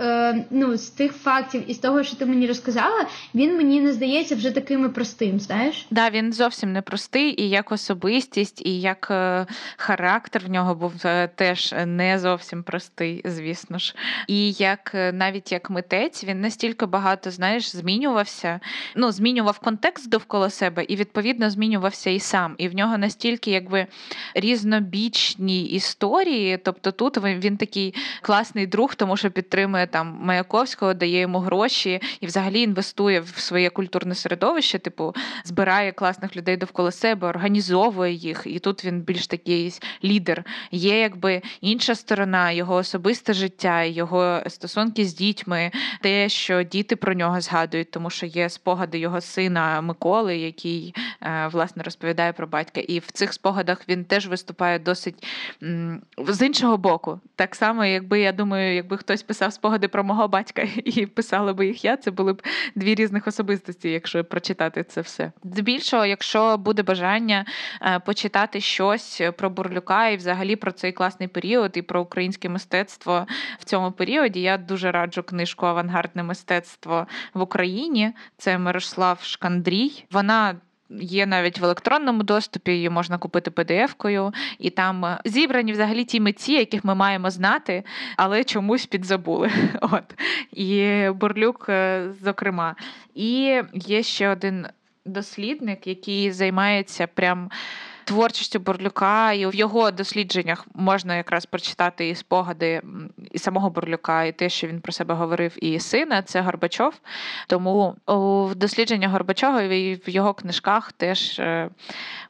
ну 0.50 0.76
з 0.76 0.86
тих 0.86 1.12
фактів 1.12 1.62
і 1.66 1.74
з 1.74 1.78
того, 1.78 2.02
що 2.02 2.16
ти 2.16 2.26
мені 2.26 2.46
розказала, 2.46 3.06
він 3.34 3.56
мені 3.56 3.80
не 3.80 3.92
здається 3.92 4.34
вже 4.34 4.50
таким 4.50 4.90
простим. 4.90 5.40
Знаєш, 5.40 5.86
да, 5.90 6.10
він 6.10 6.32
зовсім 6.32 6.72
не 6.72 6.82
простий, 6.82 7.42
і 7.42 7.48
як 7.48 7.72
особистість, 7.72 8.62
і 8.66 8.80
як 8.80 9.06
характер 9.76 10.25
в 10.34 10.50
нього 10.50 10.74
був 10.74 10.92
теж 11.34 11.74
не 11.86 12.18
зовсім 12.18 12.62
простий, 12.62 13.22
звісно 13.24 13.78
ж. 13.78 13.94
І 14.26 14.52
як 14.52 14.90
навіть 14.94 15.52
як 15.52 15.70
митець 15.70 16.24
він 16.24 16.40
настільки 16.40 16.86
багато 16.86 17.30
знаєш 17.30 17.76
змінювався, 17.76 18.60
ну 18.96 19.12
змінював 19.12 19.58
контекст 19.58 20.08
довкола 20.08 20.50
себе, 20.50 20.84
і 20.84 20.96
відповідно 20.96 21.50
змінювався 21.50 22.10
і 22.10 22.20
сам. 22.20 22.54
І 22.58 22.68
в 22.68 22.74
нього 22.74 22.98
настільки 22.98 23.50
якби 23.50 23.86
різнобічні 24.34 25.64
історії. 25.64 26.58
Тобто 26.64 26.92
тут 26.92 27.16
він 27.16 27.56
такий 27.56 27.94
класний 28.22 28.66
друг, 28.66 28.94
тому 28.94 29.16
що 29.16 29.30
підтримує 29.30 29.86
там 29.86 30.18
Маяковського, 30.22 30.94
дає 30.94 31.20
йому 31.20 31.38
гроші 31.38 32.00
і 32.20 32.26
взагалі 32.26 32.60
інвестує 32.60 33.20
в 33.20 33.28
своє 33.28 33.70
культурне 33.70 34.14
середовище, 34.14 34.78
типу 34.78 35.14
збирає 35.44 35.92
класних 35.92 36.36
людей 36.36 36.56
довкола 36.56 36.90
себе, 36.90 37.28
організовує 37.28 38.12
їх. 38.12 38.42
І 38.46 38.58
тут 38.58 38.84
він 38.84 39.00
більш 39.00 39.26
такий 39.26 39.72
лідер. 40.04 40.15
Є 40.70 41.00
якби 41.00 41.42
інша 41.60 41.94
сторона, 41.94 42.50
його 42.50 42.74
особисте 42.74 43.32
життя, 43.32 43.82
його 43.82 44.42
стосунки 44.46 45.04
з 45.04 45.14
дітьми, 45.14 45.70
те, 46.00 46.28
що 46.28 46.62
діти 46.62 46.96
про 46.96 47.14
нього 47.14 47.40
згадують, 47.40 47.90
тому 47.90 48.10
що 48.10 48.26
є 48.26 48.48
спогади 48.48 48.98
його 48.98 49.20
сина 49.20 49.80
Миколи, 49.80 50.36
який 50.36 50.94
е, 51.22 51.48
власне 51.52 51.82
розповідає 51.82 52.32
про 52.32 52.46
батька. 52.46 52.80
І 52.80 52.98
в 52.98 53.10
цих 53.10 53.32
спогадах 53.32 53.88
він 53.88 54.04
теж 54.04 54.26
виступає 54.26 54.78
досить 54.78 55.26
з 56.28 56.46
іншого 56.46 56.76
боку. 56.76 57.20
Так 57.36 57.54
само, 57.54 57.84
якби 57.84 58.20
я 58.20 58.32
думаю, 58.32 58.74
якби 58.74 58.96
хтось 58.96 59.22
писав 59.22 59.52
спогади 59.52 59.88
про 59.88 60.04
мого 60.04 60.28
батька 60.28 60.62
і 60.84 61.06
писала 61.06 61.52
би 61.52 61.66
їх 61.66 61.84
я, 61.84 61.96
це 61.96 62.10
були 62.10 62.32
б 62.32 62.42
дві 62.74 62.94
різних 62.94 63.26
особистості, 63.26 63.90
якщо 63.90 64.24
прочитати 64.24 64.84
це 64.84 65.00
все. 65.00 65.32
Здебільшого, 65.44 66.06
якщо 66.06 66.56
буде 66.58 66.82
бажання 66.82 67.44
е, 67.82 67.98
почитати 67.98 68.60
щось 68.60 69.22
про 69.38 69.50
Бурлюка 69.50 70.05
і 70.08 70.16
взагалі 70.16 70.56
про 70.56 70.72
цей 70.72 70.92
класний 70.92 71.28
період 71.28 71.76
і 71.76 71.82
про 71.82 72.00
українське 72.00 72.48
мистецтво 72.48 73.26
в 73.58 73.64
цьому 73.64 73.92
періоді, 73.92 74.40
я 74.40 74.58
дуже 74.58 74.92
раджу 74.92 75.22
книжку 75.22 75.66
Авангардне 75.66 76.22
мистецтво 76.22 77.06
в 77.34 77.40
Україні. 77.40 78.12
Це 78.36 78.58
Мирослав 78.58 79.22
Шкандрій. 79.22 80.04
Вона 80.10 80.54
Є 80.90 81.26
навіть 81.26 81.58
в 81.58 81.64
електронному 81.64 82.22
доступі, 82.22 82.72
її 82.72 82.90
можна 82.90 83.18
купити 83.18 83.50
PDF-кою, 83.50 84.32
і 84.58 84.70
там 84.70 85.04
е, 85.04 85.18
зібрані 85.24 85.72
взагалі 85.72 86.04
ті 86.04 86.20
митці, 86.20 86.52
яких 86.52 86.84
ми 86.84 86.94
маємо 86.94 87.30
знати, 87.30 87.84
але 88.16 88.44
чомусь 88.44 88.86
підзабули. 88.86 89.50
От 89.80 90.14
і 90.52 91.00
Бурлюк, 91.14 91.66
е, 91.68 92.08
зокрема. 92.22 92.74
І 93.14 93.60
є 93.72 94.02
ще 94.02 94.28
один 94.28 94.66
дослідник, 95.04 95.86
який 95.86 96.32
займається 96.32 97.06
прям 97.06 97.50
творчістю 98.06 98.58
Бурлюка, 98.58 99.32
і 99.32 99.46
в 99.46 99.54
його 99.54 99.90
дослідженнях 99.90 100.66
можна 100.74 101.16
якраз 101.16 101.46
прочитати 101.46 102.08
і 102.08 102.14
спогади 102.14 102.82
і 103.32 103.38
самого 103.38 103.70
Бурлюка, 103.70 104.24
і 104.24 104.32
те, 104.32 104.48
що 104.48 104.66
він 104.66 104.80
про 104.80 104.92
себе 104.92 105.14
говорив, 105.14 105.64
і 105.64 105.80
сина 105.80 106.22
це 106.22 106.40
Горбачов. 106.40 106.94
Тому 107.46 107.96
в 108.06 108.54
дослідженнях 108.54 109.10
Горбачова 109.10 109.62
і 109.62 109.94
в 109.94 110.10
його 110.10 110.34
книжках 110.34 110.92
теж 110.92 111.38
е, 111.38 111.70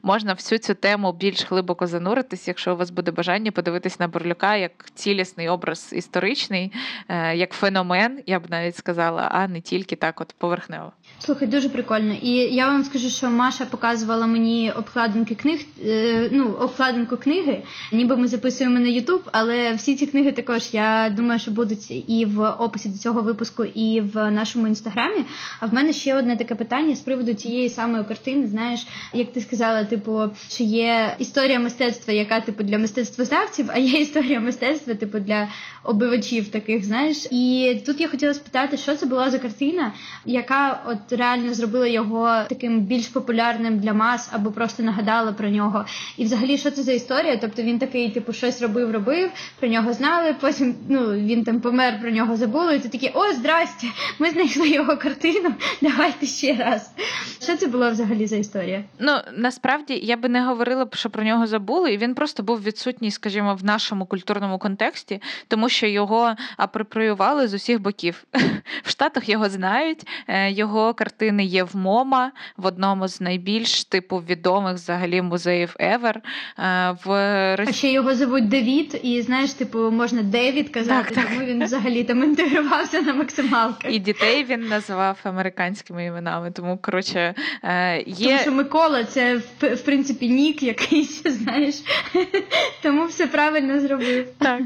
можна 0.03 0.33
всю 0.33 0.59
цю 0.59 0.73
тему 0.73 1.13
більш 1.13 1.51
глибоко 1.51 1.87
зануритись, 1.87 2.47
якщо 2.47 2.73
у 2.73 2.77
вас 2.77 2.89
буде 2.89 3.11
бажання 3.11 3.51
подивитись 3.51 3.99
на 3.99 4.07
Бурлюка 4.07 4.55
як 4.55 4.71
цілісний 4.95 5.49
образ 5.49 5.93
історичний, 5.93 6.71
е, 7.09 7.35
як 7.35 7.53
феномен, 7.53 8.19
я 8.25 8.39
б 8.39 8.43
навіть 8.49 8.75
сказала, 8.75 9.21
а 9.31 9.47
не 9.47 9.61
тільки 9.61 9.95
так, 9.95 10.21
от 10.21 10.35
поверхнево. 10.37 10.91
Слухай, 11.19 11.47
дуже 11.47 11.69
прикольно. 11.69 12.13
І 12.21 12.31
я 12.31 12.67
вам 12.67 12.83
скажу, 12.83 13.09
що 13.09 13.29
Маша 13.29 13.65
показувала 13.65 14.27
мені 14.27 14.71
обкладинки 14.71 15.35
книг, 15.35 15.66
ну, 16.31 16.55
обкладинку 16.59 17.17
книги, 17.17 17.63
ніби 17.91 18.17
ми 18.17 18.27
записуємо 18.27 18.79
на 18.79 18.87
Ютуб, 18.87 19.21
але 19.31 19.73
всі 19.73 19.95
ці 19.95 20.05
книги 20.05 20.31
також 20.31 20.69
я 20.71 21.13
думаю, 21.17 21.39
що 21.39 21.51
будуть 21.51 21.91
і 21.91 22.25
в 22.25 22.49
описі 22.49 22.89
до 22.89 22.97
цього 22.97 23.21
випуску, 23.21 23.65
і 23.65 24.01
в 24.01 24.31
нашому 24.31 24.67
інстаграмі. 24.67 25.25
А 25.59 25.65
в 25.65 25.73
мене 25.73 25.93
ще 25.93 26.15
одне 26.17 26.37
таке 26.37 26.55
питання 26.55 26.95
з 26.95 26.99
приводу 26.99 27.33
цієї 27.33 27.69
самої 27.69 28.03
картини. 28.03 28.47
Знаєш, 28.47 28.87
як 29.13 29.33
ти 29.33 29.41
сказала, 29.41 29.83
типу, 29.83 30.21
що 30.49 30.63
є 30.63 31.15
історія 31.19 31.59
мистецтва, 31.59 32.13
яка 32.13 32.39
типу 32.39 32.63
для 32.63 32.77
мистецтвознавців, 32.77 33.65
а 33.73 33.77
є 33.77 33.99
історія 33.99 34.39
мистецтва, 34.39 34.93
типу 34.93 35.19
для 35.19 35.47
обивачів 35.83 36.47
таких, 36.47 36.85
знаєш. 36.85 37.27
І 37.31 37.75
тут 37.85 38.01
я 38.01 38.07
хотіла 38.07 38.33
спитати, 38.33 38.77
що 38.77 38.95
це 38.95 39.05
була 39.05 39.29
за 39.29 39.39
картина, 39.39 39.93
яка 40.25 40.83
от 40.85 41.19
реально 41.19 41.53
зробила 41.53 41.87
його 41.87 42.43
таким 42.49 42.79
більш 42.79 43.07
популярним 43.07 43.79
для 43.79 43.93
мас 43.93 44.29
або 44.33 44.51
просто 44.51 44.83
нагадала 44.83 45.31
про 45.31 45.49
нього. 45.49 45.56
І 46.17 46.23
взагалі, 46.23 46.57
що 46.57 46.71
це 46.71 46.83
за 46.83 46.91
історія? 46.91 47.37
Тобто 47.37 47.61
він 47.61 47.79
такий, 47.79 48.11
типу, 48.11 48.33
щось 48.33 48.61
робив, 48.61 48.91
робив, 48.91 49.31
про 49.59 49.69
нього 49.69 49.93
знали. 49.93 50.35
Потім 50.41 50.75
ну 50.89 51.13
він 51.13 51.43
там 51.43 51.61
помер, 51.61 52.01
про 52.01 52.11
нього 52.11 52.35
забули. 52.35 52.75
І 52.75 52.79
ти 52.79 52.89
такі, 52.89 53.11
о, 53.13 53.33
здрасте, 53.33 53.87
ми 54.19 54.29
знайшли 54.29 54.69
його 54.69 54.97
картину. 54.97 55.53
Давайте 55.81 56.25
ще 56.25 56.53
раз. 56.53 56.91
Що 57.43 57.57
це 57.57 57.67
було 57.67 57.91
взагалі 57.91 58.27
за 58.27 58.35
історія? 58.35 58.83
Ну 58.99 59.17
насправді 59.33 59.99
я 60.03 60.17
би 60.17 60.29
не 60.29 60.45
говорила, 60.45 60.87
що 60.93 61.09
про 61.09 61.23
нього 61.23 61.47
забули, 61.47 61.93
і 61.93 61.97
він 61.97 62.15
просто 62.15 62.43
був 62.43 62.63
відсутній, 62.63 63.11
скажімо, 63.11 63.55
в 63.55 63.63
нашому 63.63 64.05
культурному 64.05 64.59
контексті, 64.59 65.21
тому 65.47 65.69
що 65.69 65.87
його 65.87 66.35
апроприювали 66.57 67.47
з 67.47 67.53
усіх 67.53 67.81
боків. 67.81 68.23
В 68.83 68.89
Штатах 68.89 69.29
його 69.29 69.49
знають, 69.49 70.07
е, 70.27 70.51
його 70.51 70.93
картини 70.93 71.45
є 71.45 71.63
в 71.63 71.75
МОМА, 71.75 72.31
в 72.57 72.65
одному 72.65 73.07
з 73.07 73.21
найбільш 73.21 73.83
типу 73.83 74.17
відомих 74.17 74.73
взагалі 74.73 75.21
музеїв 75.21 75.46
Ever. 75.79 76.15
Е, 76.15 76.21
в 77.05 77.11
А 77.67 77.71
ще 77.71 77.91
його 77.91 78.15
зовуть 78.15 78.47
Девід, 78.47 78.99
і 79.03 79.21
знаєш, 79.21 79.53
типу, 79.53 79.91
можна 79.91 80.23
Девід 80.23 80.69
казати, 80.69 81.15
так, 81.15 81.25
тому 81.25 81.45
він 81.45 81.63
взагалі 81.63 82.03
там 82.03 82.23
інтегрувався 82.23 83.01
на 83.01 83.13
максималках. 83.13 83.93
І 83.93 83.99
дітей 83.99 84.43
він 84.43 84.61
називав 84.61 85.17
американськими 85.23 86.05
іменами. 86.05 86.51
Тому 86.51 86.77
коротше 86.77 87.33
е, 87.63 88.01
є. 88.01 88.27
Тому 88.27 88.39
що 88.39 88.51
Микола 88.51 89.03
це 89.03 89.35
в 89.61 89.81
принципі 89.85 90.29
нік 90.29 90.63
якийсь, 90.63 91.23
знаєш. 91.25 91.75
Тому 92.83 93.05
все 93.05 93.27
правильно 93.27 93.79
зробив. 93.79 94.27
Так. 94.37 94.61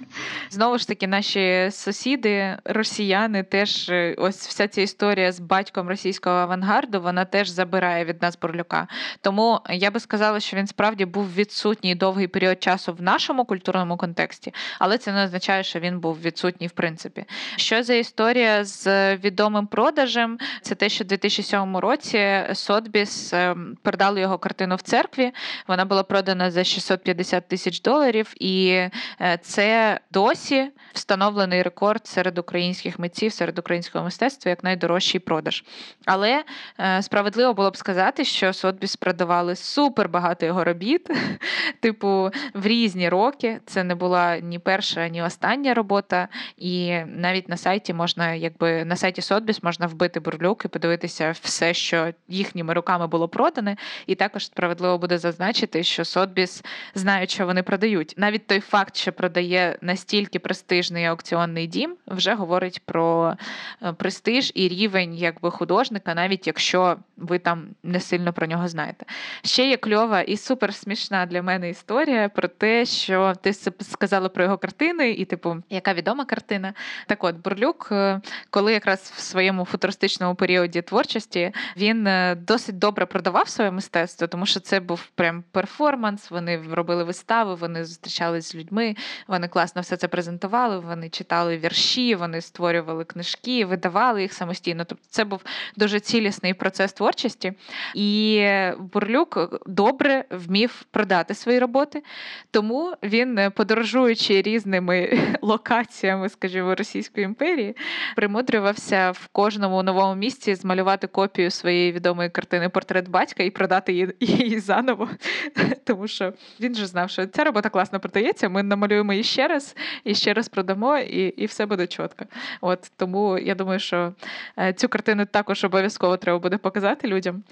Знову 0.50 0.78
ж 0.78 0.88
таки, 0.88 1.08
наші 1.08 1.70
сусіди, 1.72 2.58
росіяни, 2.66 3.44
теж 3.44 3.90
е, 3.90 4.16
ось 4.18 4.48
вся 4.48 4.68
ця 4.68 4.82
історія 4.82 5.32
з 5.32 5.40
батьком 5.40 5.88
російського 5.88 6.36
авангарду, 6.36 7.02
вона 7.02 7.26
теж 7.26 7.50
забирає 7.50 8.06
від 8.06 8.22
нас 8.22 8.38
Бурлюка. 8.42 8.88
Тому 9.22 9.60
я 9.70 9.92
би 9.92 10.00
сказала, 10.00 10.40
що 10.40 10.58
він 10.58 10.68
справді 10.72 11.06
був 11.06 11.34
відсутній 11.34 11.96
довгий 11.96 12.28
період 12.28 12.64
часу 12.64 12.94
в 12.94 13.02
нашому 13.02 13.46
культурному 13.46 13.98
контексті, 13.98 14.54
але 14.80 14.98
це 14.98 15.12
не 15.12 15.24
означає, 15.24 15.64
що 15.64 15.80
він 15.80 16.00
був 16.00 16.22
відсутній 16.22 16.68
в 16.68 16.72
принципі. 16.72 17.26
Що 17.56 17.84
за 17.84 17.94
історія 17.94 18.66
з 18.66 19.16
відомим 19.16 19.68
продажем? 19.68 20.38
Це 20.62 20.76
те, 20.76 20.90
що 20.90 21.04
в 21.04 21.08
2007 21.08 21.78
році 21.78 22.44
Сотбіс 22.54 23.34
ем, 23.34 23.78
продали 23.82 24.22
його 24.22 24.38
картину 24.38 24.76
в 24.76 24.82
церкві. 24.82 25.32
Вона 25.68 25.86
була 25.86 26.04
продана 26.04 26.52
за 26.52 26.64
650 26.64 27.48
тисяч 27.48 27.82
доларів, 27.82 28.34
і 28.40 28.68
е, 28.70 29.40
це 29.42 30.00
досі 30.12 30.72
встановлений 30.94 31.62
рекорд 31.62 32.08
серед 32.08 32.38
українських 32.38 33.00
митців, 33.00 33.34
серед 33.34 33.60
українського 33.60 34.06
мистецтва 34.06 34.50
як 34.50 34.64
найдорожчий 34.64 35.20
продаж. 35.20 35.64
Але 36.06 36.44
е, 36.80 37.02
справедливо 37.02 37.54
було 37.54 37.72
б 37.72 37.78
сказати, 37.78 38.26
що 38.26 38.54
Сотбіс 38.54 38.96
продавали 38.96 39.56
супер 39.56 40.10
багато 40.10 40.46
його 40.46 40.61
робіт, 40.64 41.10
типу 41.80 42.32
в 42.54 42.66
різні 42.66 43.10
роки. 43.10 43.60
Це 43.66 43.84
не 43.84 43.96
була 43.96 44.40
ні 44.40 44.60
перша, 44.60 45.08
ні 45.08 45.24
остання 45.24 45.74
робота. 45.74 46.28
І 46.58 46.98
навіть 47.06 47.50
на 47.50 47.58
сайті 47.58 47.94
можна, 47.94 48.34
якби 48.34 48.86
на 48.86 48.96
сайті 48.96 49.22
Сотбіс 49.22 49.64
можна 49.64 49.88
вбити 49.88 50.20
бурлюк 50.20 50.66
і 50.66 50.68
подивитися 50.68 51.32
все, 51.42 51.74
що 51.74 52.14
їхніми 52.28 52.74
руками 52.74 53.08
було 53.08 53.28
продане. 53.28 53.78
І 54.08 54.16
також 54.16 54.46
справедливо 54.46 54.98
буде 54.98 55.18
зазначити, 55.18 55.84
що 55.84 56.06
Сотбіс 56.06 56.64
знають, 56.96 57.32
що 57.32 57.46
вони 57.46 57.64
продають. 57.64 58.14
Навіть 58.18 58.48
той 58.48 58.60
факт, 58.60 58.96
що 58.96 59.12
продає 59.12 59.78
настільки 59.82 60.40
престижний 60.40 61.06
аукціонний 61.06 61.68
дім, 61.68 61.96
вже 62.08 62.34
говорить 62.34 62.82
про 62.86 63.36
е, 63.84 63.94
престиж 63.94 64.52
і 64.56 64.68
рівень 64.68 65.16
якби 65.16 65.52
художника, 65.52 66.16
навіть 66.16 66.48
якщо 66.48 66.98
ви 67.18 67.40
там 67.40 67.68
не 67.84 68.00
сильно 68.00 68.34
про 68.34 68.48
нього 68.48 68.68
знаєте. 68.68 69.06
Ще 69.44 69.70
є 69.70 69.78
кльова 69.78 70.22
історія 70.22 70.41
супер 70.42 70.74
смішна 70.74 71.26
для 71.26 71.42
мене 71.42 71.70
історія 71.70 72.30
про 72.30 72.48
те, 72.48 72.86
що 72.86 73.34
ти 73.42 73.54
сказала 73.82 74.30
про 74.30 74.44
його 74.44 74.58
картини, 74.58 75.10
і, 75.10 75.26
типу, 75.26 75.58
яка 75.70 75.94
відома 75.94 76.26
картина. 76.26 76.74
Так 77.08 77.24
от, 77.24 77.36
Бурлюк, 77.36 77.90
е, 77.92 78.22
коли 78.50 78.74
якраз 78.74 79.14
в 79.16 79.20
своєму 79.20 79.66
футуристичному 79.66 80.36
періоді 80.36 80.82
творчості 80.82 81.54
він 81.78 82.08
е, 82.08 82.36
досить 82.36 82.80
добре 82.80 83.06
продавав 83.06 83.50
своє 83.50 83.72
мистецтво, 83.72 84.28
тому 84.28 84.46
що 84.46 84.60
це 84.60 84.80
був 84.80 85.06
прям 85.16 85.44
перформанс. 85.52 86.32
Вони 86.32 86.64
робили 86.72 87.04
вистави, 87.04 87.56
вони 87.56 87.86
зустрічалися 87.86 88.50
з 88.50 88.56
людьми, 88.56 88.96
вони 89.28 89.48
класно 89.48 89.82
все 89.82 89.98
це 89.98 90.08
презентували. 90.08 90.80
Вони 90.80 91.10
читали 91.10 91.58
вірші, 91.58 92.16
вони 92.16 92.42
створювали 92.42 93.04
книжки, 93.06 93.66
видавали 93.66 94.22
їх 94.22 94.34
самостійно. 94.34 94.86
Тобто, 94.86 95.06
це 95.10 95.24
був 95.24 95.42
дуже 95.76 96.00
цілісний 96.00 96.54
процес 96.54 96.94
творчості. 96.94 97.54
І 97.96 98.48
Бурлюк 98.94 99.62
добре 99.66 100.26
вмів 100.32 100.84
продати 100.92 101.34
свої 101.34 101.60
роботи, 101.60 102.04
тому 102.52 102.94
він, 103.04 103.52
подорожуючи 103.56 104.42
різними 104.42 105.20
локаціями, 105.42 106.30
скажімо, 106.30 106.76
Російської 106.76 107.26
імперії, 107.26 107.76
примудрювався 108.16 109.12
в 109.12 109.28
кожному 109.32 109.84
новому 109.84 110.16
місці 110.16 110.56
змалювати 110.56 111.08
копію 111.08 111.52
своєї 111.52 111.92
відомої 111.92 112.30
картини 112.30 112.70
Портрет 112.70 113.10
батька 113.10 113.44
і 113.44 113.50
продати 113.50 113.94
її, 113.94 114.16
її 114.20 114.60
заново. 114.60 115.10
Тому 115.84 116.08
що 116.08 116.34
він 116.60 116.76
же 116.76 116.86
знав, 116.86 117.10
що 117.10 117.26
ця 117.28 117.44
робота 117.44 117.70
класно 117.70 118.00
продається. 118.00 118.50
Ми 118.50 118.64
намалюємо 118.64 119.14
її 119.14 119.24
ще 119.24 119.48
раз 119.48 119.76
і 120.04 120.16
ще 120.16 120.34
раз 120.34 120.50
продамо, 120.50 120.98
і 120.98 121.22
і 121.28 121.46
все 121.46 121.66
буде 121.66 121.88
чітко. 121.88 122.26
От 122.62 122.92
тому 122.98 123.38
я 123.38 123.56
думаю, 123.56 123.80
що 123.80 124.14
е, 124.60 124.74
цю 124.74 124.90
картину 124.90 125.26
також 125.26 125.64
обов'язково 125.64 126.18
треба 126.18 126.40
буде 126.40 126.58
показати 126.58 127.08
людям. 127.08 127.44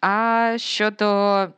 А 0.00 0.54
щодо 0.56 1.48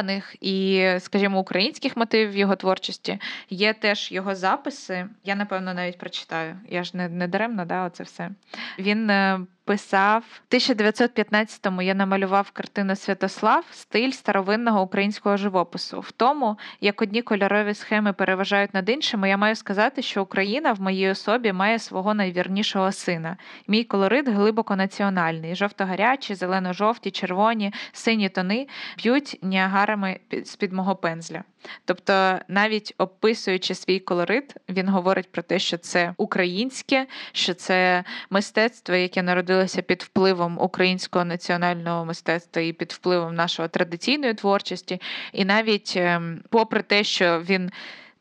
впізнаваних 0.00 0.36
і, 0.40 0.88
скажімо, 0.98 1.40
українських 1.40 1.96
мотивів 1.96 2.36
його 2.36 2.56
творчості, 2.56 3.18
є 3.50 3.72
теж 3.72 4.12
його 4.12 4.34
записи. 4.34 5.06
Я 5.24 5.34
напевно 5.34 5.74
навіть 5.74 5.98
прочитаю. 5.98 6.56
Я 6.68 6.84
ж 6.84 6.96
не 6.96 7.08
не 7.08 7.28
даремно, 7.28 7.64
да, 7.64 7.86
оце 7.86 8.04
все. 8.04 8.30
Він 8.78 9.10
е, 9.10 9.40
писав 9.70 10.24
в 10.32 10.54
1915-му 10.54 11.82
я 11.82 11.94
намалював 11.94 12.50
картину 12.50 12.96
Святослав, 12.96 13.64
стиль 13.70 14.10
старовинного 14.10 14.82
українського 14.82 15.36
живопису. 15.36 16.00
В 16.00 16.12
тому, 16.12 16.58
як 16.80 17.02
одні 17.02 17.22
кольорові 17.22 17.74
схеми 17.74 18.12
переважають 18.12 18.74
над 18.74 18.88
іншими, 18.88 19.28
я 19.28 19.36
маю 19.36 19.56
сказати, 19.56 20.02
що 20.02 20.22
Україна 20.22 20.72
в 20.72 20.80
моїй 20.80 21.10
особі 21.10 21.52
має 21.52 21.78
свого 21.78 22.14
найвірнішого 22.14 22.92
сина. 22.92 23.36
Мій 23.68 23.84
колорит 23.84 24.28
глибоко 24.28 24.76
національний: 24.76 25.54
жовто-гарячі, 25.54 26.34
зелено-жовті, 26.34 27.10
червоні, 27.10 27.72
сині 27.92 28.28
тони 28.28 28.68
б'ють 28.98 29.38
ніагарами 29.42 30.20
з 30.44 30.56
під 30.56 30.72
мого 30.72 30.96
пензля. 30.96 31.42
Тобто, 31.84 32.38
навіть 32.48 32.94
описуючи 32.98 33.74
свій 33.74 33.98
колорит, 33.98 34.54
він 34.68 34.88
говорить 34.88 35.32
про 35.32 35.42
те, 35.42 35.58
що 35.58 35.78
це 35.78 36.14
українське, 36.16 37.06
що 37.32 37.54
це 37.54 38.04
мистецтво, 38.30 38.94
яке 38.94 39.22
народилося 39.22 39.82
під 39.82 40.02
впливом 40.02 40.58
українського 40.60 41.24
національного 41.24 42.04
мистецтва 42.04 42.62
і 42.62 42.72
під 42.72 42.92
впливом 42.92 43.34
нашої 43.34 43.68
традиційної 43.68 44.34
творчості. 44.34 45.00
І 45.32 45.44
навіть 45.44 45.94
ем, 45.96 46.42
попри 46.50 46.82
те, 46.82 47.04
що 47.04 47.42
він. 47.48 47.70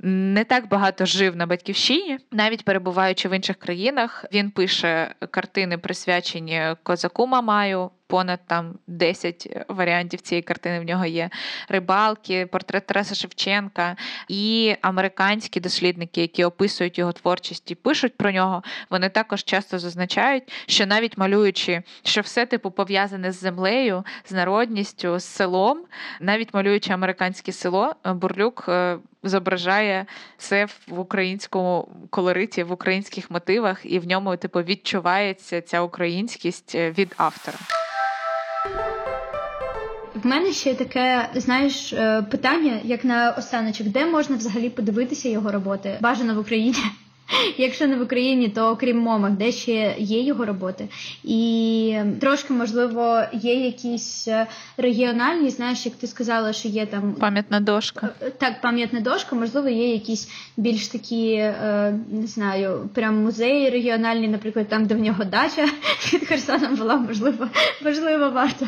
Не 0.02 0.44
так 0.44 0.68
багато 0.68 1.06
жив 1.06 1.36
на 1.36 1.46
батьківщині, 1.46 2.18
навіть 2.32 2.66
перебуваючи 2.66 3.30
в 3.30 3.36
інших 3.36 3.56
країнах, 3.56 4.26
він 4.34 4.52
пише 4.52 5.16
картини, 5.32 5.78
присвячені 5.78 6.76
козаку 6.84 7.28
Мамаю, 7.28 7.92
понад 8.10 8.40
там 8.48 8.74
10 8.88 9.66
варіантів 9.68 10.22
цієї 10.22 10.44
картини 10.44 10.80
в 10.80 10.84
нього 10.84 11.06
є. 11.06 11.30
Рибалки, 11.68 12.46
портрет 12.46 12.86
Тараса 12.86 13.16
Шевченка 13.16 13.96
і 14.28 14.76
американські 14.82 15.60
дослідники, 15.60 16.22
які 16.22 16.44
описують 16.44 16.98
його 16.98 17.12
творчість 17.12 17.72
і 17.72 17.76
пишуть 17.76 18.18
про 18.18 18.32
нього, 18.32 18.64
вони 18.90 19.10
також 19.10 19.44
часто 19.44 19.80
зазначають, 19.80 20.44
що 20.68 20.86
навіть 20.86 21.18
малюючи, 21.18 21.82
що 22.04 22.22
все 22.22 22.46
типу 22.46 22.72
пов'язане 22.72 23.32
з 23.32 23.40
землею, 23.40 24.04
з 24.26 24.32
народністю, 24.32 25.20
з 25.20 25.24
селом, 25.24 25.82
навіть 26.20 26.54
малюючи 26.54 26.94
американське 26.94 27.52
село, 27.52 27.96
Бурлюк. 28.06 28.66
Е, 28.70 28.98
зображає 29.24 30.06
це 30.38 30.68
в 30.88 31.00
українському 31.00 31.88
колориті, 32.10 32.64
в 32.64 32.72
українських 32.72 33.32
мотивах, 33.32 33.82
і 33.84 34.00
в 34.00 34.08
ньому 34.08 34.38
типу 34.38 34.62
відчувається 34.62 35.62
ця 35.62 35.82
українськість 35.82 36.76
е, 36.76 36.92
від 36.92 37.14
автора. 37.18 37.58
В 40.24 40.28
мене 40.28 40.52
ще 40.52 40.74
таке, 40.74 41.30
знаєш, 41.36 41.94
е, 41.94 42.22
питання, 42.32 42.80
як 42.84 43.06
на 43.06 43.32
останочок, 43.32 43.88
де 43.88 44.06
можна 44.06 44.36
взагалі 44.36 44.70
подивитися 44.70 45.30
його 45.30 45.52
роботи? 45.52 45.98
Бажано 46.02 46.36
в 46.36 46.40
Україні. 46.40 46.78
Якщо 47.58 47.88
не 47.88 47.96
в 47.96 48.02
Україні, 48.02 48.50
то 48.50 48.70
окрім 48.70 48.98
момах, 48.98 49.32
де 49.32 49.52
ще 49.52 49.96
є 49.98 50.24
його 50.24 50.46
роботи, 50.46 50.88
і 51.24 51.96
трошки 52.22 52.54
можливо 52.54 53.22
є 53.34 53.66
якісь 53.66 54.28
е, 54.28 54.48
регіональні, 54.78 55.50
знаєш, 55.50 55.86
як 55.86 55.96
ти 55.96 56.08
сказала, 56.08 56.54
що 56.54 56.68
є 56.68 56.86
там 56.86 57.14
пам'ятна 57.14 57.60
дошка. 57.60 58.10
Е, 58.22 58.30
так, 58.30 58.62
пам'ятна 58.62 59.00
дошка, 59.00 59.36
можливо, 59.36 59.70
є 59.70 59.94
якісь 59.94 60.30
більш 60.58 60.88
такі, 60.88 61.36
не 62.12 62.28
знаю, 62.28 62.90
прям 62.94 63.24
музеї 63.24 63.70
регіональні, 63.70 64.28
наприклад, 64.28 64.68
там, 64.70 64.86
де 64.86 64.96
в 64.96 65.00
нього 65.00 65.24
дача 65.24 65.68
під 66.12 66.28
Херсоном 66.28 66.76
була, 66.76 66.96
можливо, 66.96 67.48
можливо, 67.84 68.30
варто 68.30 68.68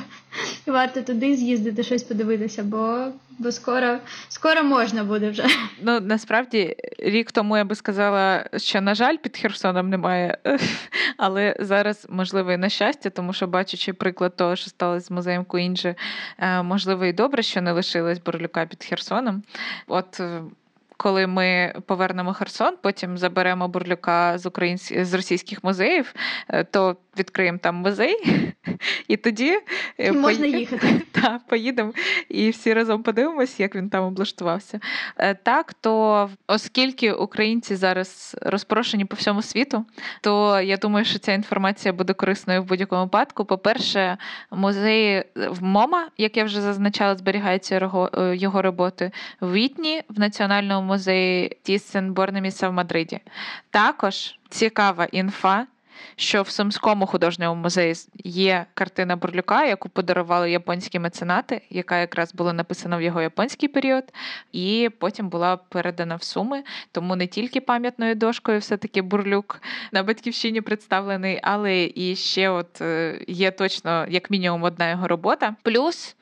варто 0.66 1.02
туди 1.02 1.36
з'їздити, 1.36 1.84
щось 1.84 2.04
подивитися, 2.04 2.64
бо 2.64 3.08
бо 3.40 3.52
скоро 3.52 3.98
скоро 4.30 4.64
можна 4.64 5.04
буде 5.04 5.30
вже. 5.30 5.46
Ну 5.82 6.00
насправді 6.00 6.76
рік 7.00 7.32
тому 7.32 7.58
я 7.58 7.66
би 7.66 7.76
сказала, 7.76 8.46
що 8.58 8.82
на 8.82 8.96
жаль, 8.96 9.18
під 9.18 9.38
Херсоном 9.38 9.90
немає, 9.90 10.38
але 11.18 11.56
зараз 11.60 12.08
можливо 12.10 12.52
і 12.52 12.58
на 12.58 12.70
щастя, 12.70 13.10
тому 13.10 13.34
що 13.34 13.48
бачачи 13.48 13.94
приклад 13.94 14.36
того, 14.36 14.56
що 14.56 14.70
сталося 14.70 15.06
з 15.06 15.12
музеєм 15.12 15.46
Куінджі, 15.46 15.96
е, 16.40 16.64
можливо, 16.64 17.06
і 17.06 17.14
добре, 17.14 17.44
що 17.44 17.62
не 17.62 17.72
лишилось 17.72 18.20
Борлюка 18.20 18.66
під 18.66 18.84
Херсоном. 18.84 19.44
От 19.88 20.20
е, 20.20 20.42
коли 21.02 21.28
ми 21.28 21.74
повернемо 21.86 22.34
Херсон, 22.34 22.74
потім 22.82 23.18
заберемо 23.18 23.68
бурлюка 23.68 24.38
з 24.38 24.46
українсь... 24.46 24.94
з 25.02 25.14
російських 25.14 25.64
музеїв, 25.64 26.14
е, 26.50 26.64
то 26.64 26.96
відкриємо 27.18 27.58
там 27.58 27.76
музей, 27.76 28.16
і 29.08 29.18
тоді 29.18 29.60
е, 29.98 30.12
можна 30.12 30.46
їхати. 30.46 31.02
Та, 31.12 31.40
поїдемо 31.48 31.94
і 32.30 32.50
всі 32.50 32.74
разом 32.74 33.04
подивимося, 33.04 33.64
як 33.64 33.76
він 33.76 33.90
там 33.90 34.04
облаштувався. 34.04 34.80
Е, 35.18 35.36
так, 35.36 35.74
то 35.74 36.30
оскільки 36.48 37.14
українці 37.14 37.76
зараз 37.76 38.38
розпрошені 38.42 39.06
по 39.06 39.16
всьому 39.16 39.42
світу, 39.42 39.86
то 40.22 40.62
я 40.62 40.78
думаю, 40.78 41.06
що 41.06 41.20
ця 41.20 41.34
інформація 41.34 41.94
буде 41.94 42.14
корисною 42.14 42.62
в 42.62 42.66
будь-якому 42.66 43.04
випадку. 43.04 43.46
По-перше, 43.46 44.18
музей 44.52 45.24
в 45.36 45.64
МОМА, 45.64 46.08
як 46.18 46.38
я 46.38 46.44
вже 46.44 46.62
зазначала, 46.62 47.16
зберігаються 47.16 47.76
його, 47.76 48.10
його 48.34 48.62
роботи 48.62 49.12
в 49.42 49.54
Вітні 49.54 50.04
в 50.10 50.20
національному 50.20 50.88
музеї 50.88 51.58
Тіссен 51.64 52.14
Борнеміса 52.14 52.70
в 52.70 52.74
Мадриді. 52.74 53.20
Також 53.72 54.36
цікава 54.50 55.06
інфа. 55.06 55.68
Що 56.16 56.42
в 56.42 56.50
Сумському 56.50 57.06
художньому 57.06 57.62
музеї 57.62 57.96
є 58.24 58.66
картина 58.74 59.16
Бурлюка, 59.16 59.66
яку 59.66 59.90
подарували 59.90 60.52
японські 60.52 61.00
меценати, 61.00 61.62
яка 61.70 61.98
якраз 61.98 62.34
була 62.34 62.54
написана 62.54 62.98
в 62.98 63.02
його 63.02 63.22
японський 63.22 63.70
період, 63.70 64.04
і 64.52 64.90
потім 65.00 65.30
була 65.30 65.58
передана 65.58 66.16
в 66.16 66.24
Суми. 66.24 66.64
Тому 66.92 67.16
не 67.16 67.28
тільки 67.28 67.62
пам'ятною 67.62 68.16
дошкою, 68.16 68.60
все-таки 68.60 69.02
Бурлюк 69.02 69.62
на 69.92 70.04
батьківщині 70.04 70.62
представлений, 70.62 71.40
але 71.44 71.92
і 71.96 72.16
ще 72.16 72.50
от 72.50 72.82
е, 72.82 73.20
є 73.28 73.52
точно 73.52 74.06
як 74.10 74.32
мінімум 74.32 74.64
одна 74.64 74.90
його 74.90 75.08
робота. 75.08 75.56
Плюс 75.64 76.16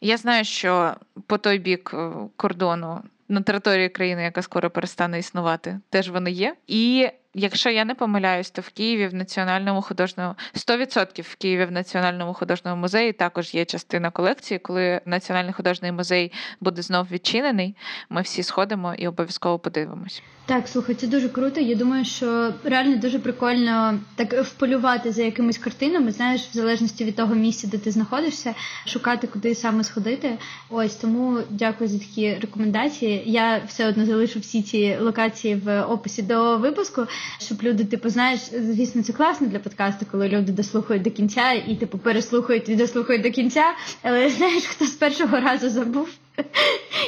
я 0.00 0.16
знаю, 0.16 0.44
що 0.44 0.94
по 1.26 1.38
той 1.38 1.58
бік 1.58 1.90
е, 1.94 2.10
кордону 2.36 3.02
на 3.28 3.40
території 3.40 3.88
країни, 3.88 4.22
яка 4.22 4.42
скоро 4.42 4.70
перестане 4.70 5.18
існувати, 5.18 5.80
теж 5.90 6.10
вони 6.10 6.30
є. 6.30 6.54
І 6.66 7.08
якщо 7.38 7.70
я 7.70 7.84
не 7.84 7.94
помиляюсь, 7.94 8.50
то 8.50 8.62
в 8.62 8.68
Києві 8.68 9.06
в 9.06 9.14
національному 9.14 9.82
художньому 9.82 10.34
100% 10.54 11.22
в 11.22 11.34
Києві 11.34 11.64
в 11.64 11.72
національному 11.72 12.34
художньому 12.34 12.80
музеї 12.80 13.12
також 13.12 13.54
є 13.54 13.64
частина 13.64 14.10
колекції. 14.10 14.58
Коли 14.58 15.00
національний 15.04 15.52
художній 15.52 15.92
музей 15.92 16.32
буде 16.60 16.82
знов 16.82 17.06
відчинений, 17.10 17.76
ми 18.10 18.22
всі 18.22 18.42
сходимо 18.42 18.94
і 18.94 19.08
обов'язково 19.08 19.58
подивимось. 19.58 20.22
Так, 20.48 20.68
слухай, 20.68 20.94
це 20.94 21.06
дуже 21.06 21.28
круто. 21.28 21.60
Я 21.60 21.74
думаю, 21.74 22.04
що 22.04 22.54
реально 22.64 22.96
дуже 22.96 23.18
прикольно 23.18 23.98
так 24.16 24.32
вполювати 24.32 25.12
за 25.12 25.22
якимись 25.22 25.58
картинами. 25.58 26.12
Знаєш, 26.12 26.42
в 26.42 26.52
залежності 26.52 27.04
від 27.04 27.16
того 27.16 27.34
місця, 27.34 27.66
де 27.66 27.78
ти 27.78 27.90
знаходишся, 27.90 28.54
шукати, 28.86 29.26
куди 29.26 29.54
саме 29.54 29.84
сходити. 29.84 30.38
Ось 30.70 30.94
тому 30.94 31.38
дякую 31.50 31.90
за 31.90 31.98
такі 31.98 32.34
рекомендації. 32.34 33.22
Я 33.26 33.62
все 33.66 33.88
одно 33.88 34.06
залишу 34.06 34.40
всі 34.40 34.62
ці 34.62 34.96
локації 35.00 35.54
в 35.54 35.82
описі 35.82 36.22
до 36.22 36.58
випуску. 36.58 37.06
Щоб 37.38 37.62
люди, 37.62 37.84
типу, 37.84 38.08
знаєш, 38.08 38.40
звісно, 38.52 39.02
це 39.02 39.12
класно 39.12 39.46
для 39.46 39.58
подкасту, 39.58 40.06
коли 40.10 40.28
люди 40.28 40.52
дослухають 40.52 41.02
до 41.02 41.10
кінця 41.10 41.52
і 41.52 41.76
типу 41.76 41.98
переслухають 41.98 42.68
і 42.68 42.76
дослухають 42.76 43.22
до 43.22 43.30
кінця. 43.30 43.64
Але 44.02 44.30
знаєш, 44.30 44.64
хто 44.64 44.84
з 44.86 44.94
першого 44.94 45.40
разу 45.40 45.70
забув? 45.70 46.08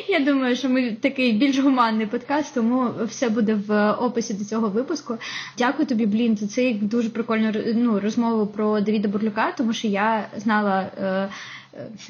Я 0.08 0.20
думаю, 0.20 0.56
що 0.56 0.68
ми 0.68 0.92
такий 0.92 1.32
більш 1.32 1.58
гуманний 1.58 2.06
подкаст, 2.06 2.54
тому 2.54 2.90
все 3.04 3.28
буде 3.28 3.54
в 3.54 3.92
описі 3.92 4.34
до 4.34 4.44
цього 4.44 4.68
випуску. 4.68 5.18
Дякую 5.58 5.88
тобі, 5.88 6.06
блін, 6.06 6.36
за 6.36 6.46
цей 6.46 6.74
дуже 6.74 7.10
прикольну 7.10 7.52
ну, 7.74 8.00
розмову 8.00 8.46
про 8.46 8.80
Давіда 8.80 9.08
Бурлюка, 9.08 9.52
тому 9.52 9.72
що 9.72 9.88
я 9.88 10.26
знала. 10.36 10.80
Е, 10.80 11.28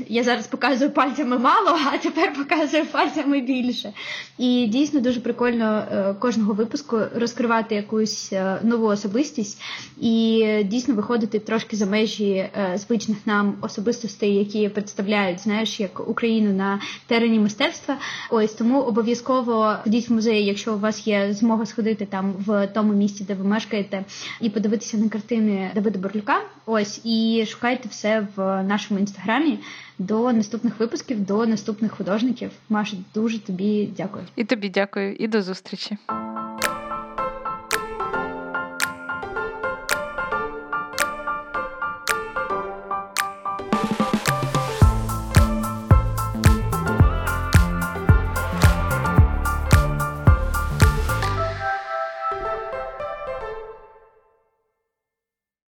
я 0.09 0.25
зараз 0.25 0.47
показую 0.47 0.91
пальцями 0.91 1.39
мало, 1.39 1.79
а 1.93 1.99
тепер 1.99 2.33
показую 2.35 2.87
пальцями 2.87 3.41
більше. 3.41 3.93
І 4.39 4.67
дійсно 4.67 5.01
дуже 5.01 5.21
прикольно 5.21 5.85
е, 5.93 6.15
кожного 6.15 6.53
випуску 6.53 6.99
розкривати 7.15 7.75
якусь 7.75 8.33
е, 8.33 8.61
нову 8.63 8.87
особистість 8.87 9.63
і 10.01 10.47
дійсно 10.65 10.95
виходити 10.95 11.39
трошки 11.39 11.77
за 11.77 11.87
межі 11.87 12.31
е, 12.33 12.73
звичних 12.77 13.19
нам 13.27 13.55
особистостей, 13.61 14.35
які 14.35 14.69
представляють 14.69 15.41
знаєш, 15.41 15.81
як 15.81 16.09
Україну 16.09 16.53
на 16.53 16.81
терені 17.07 17.39
мистецтва. 17.39 17.97
Ось 18.31 18.53
тому 18.53 18.81
обов'язково 18.81 19.77
ходіть 19.85 20.09
в 20.09 20.13
музей, 20.13 20.47
якщо 20.47 20.75
у 20.75 20.79
вас 20.79 21.07
є 21.07 21.33
змога 21.33 21.67
сходити 21.67 22.07
там 22.07 22.35
в 22.47 22.67
тому 22.67 22.93
місці, 22.93 23.25
де 23.25 23.35
ви 23.35 23.45
мешкаєте, 23.45 24.05
і 24.41 24.51
подивитися 24.51 24.97
на 24.97 25.09
картини 25.09 25.71
Давида 25.75 25.99
Борлюка. 25.99 26.41
Ось 26.67 27.01
і 27.05 27.47
шукайте 27.49 27.89
все 27.89 28.27
в 28.37 28.63
нашому 28.63 29.01
інстаграмі. 29.01 29.50
До 29.99 30.33
наступних 30.33 30.81
випусків, 30.81 31.21
до 31.27 31.47
наступних 31.47 31.93
художників. 31.93 32.51
Маша, 32.69 32.97
дуже 33.15 33.39
тобі 33.39 33.89
дякую. 33.97 34.25
І 34.37 34.45
тобі 34.45 34.69
дякую, 34.69 35.15
і 35.15 35.29
до 35.29 35.43
зустрічі. 35.43 35.99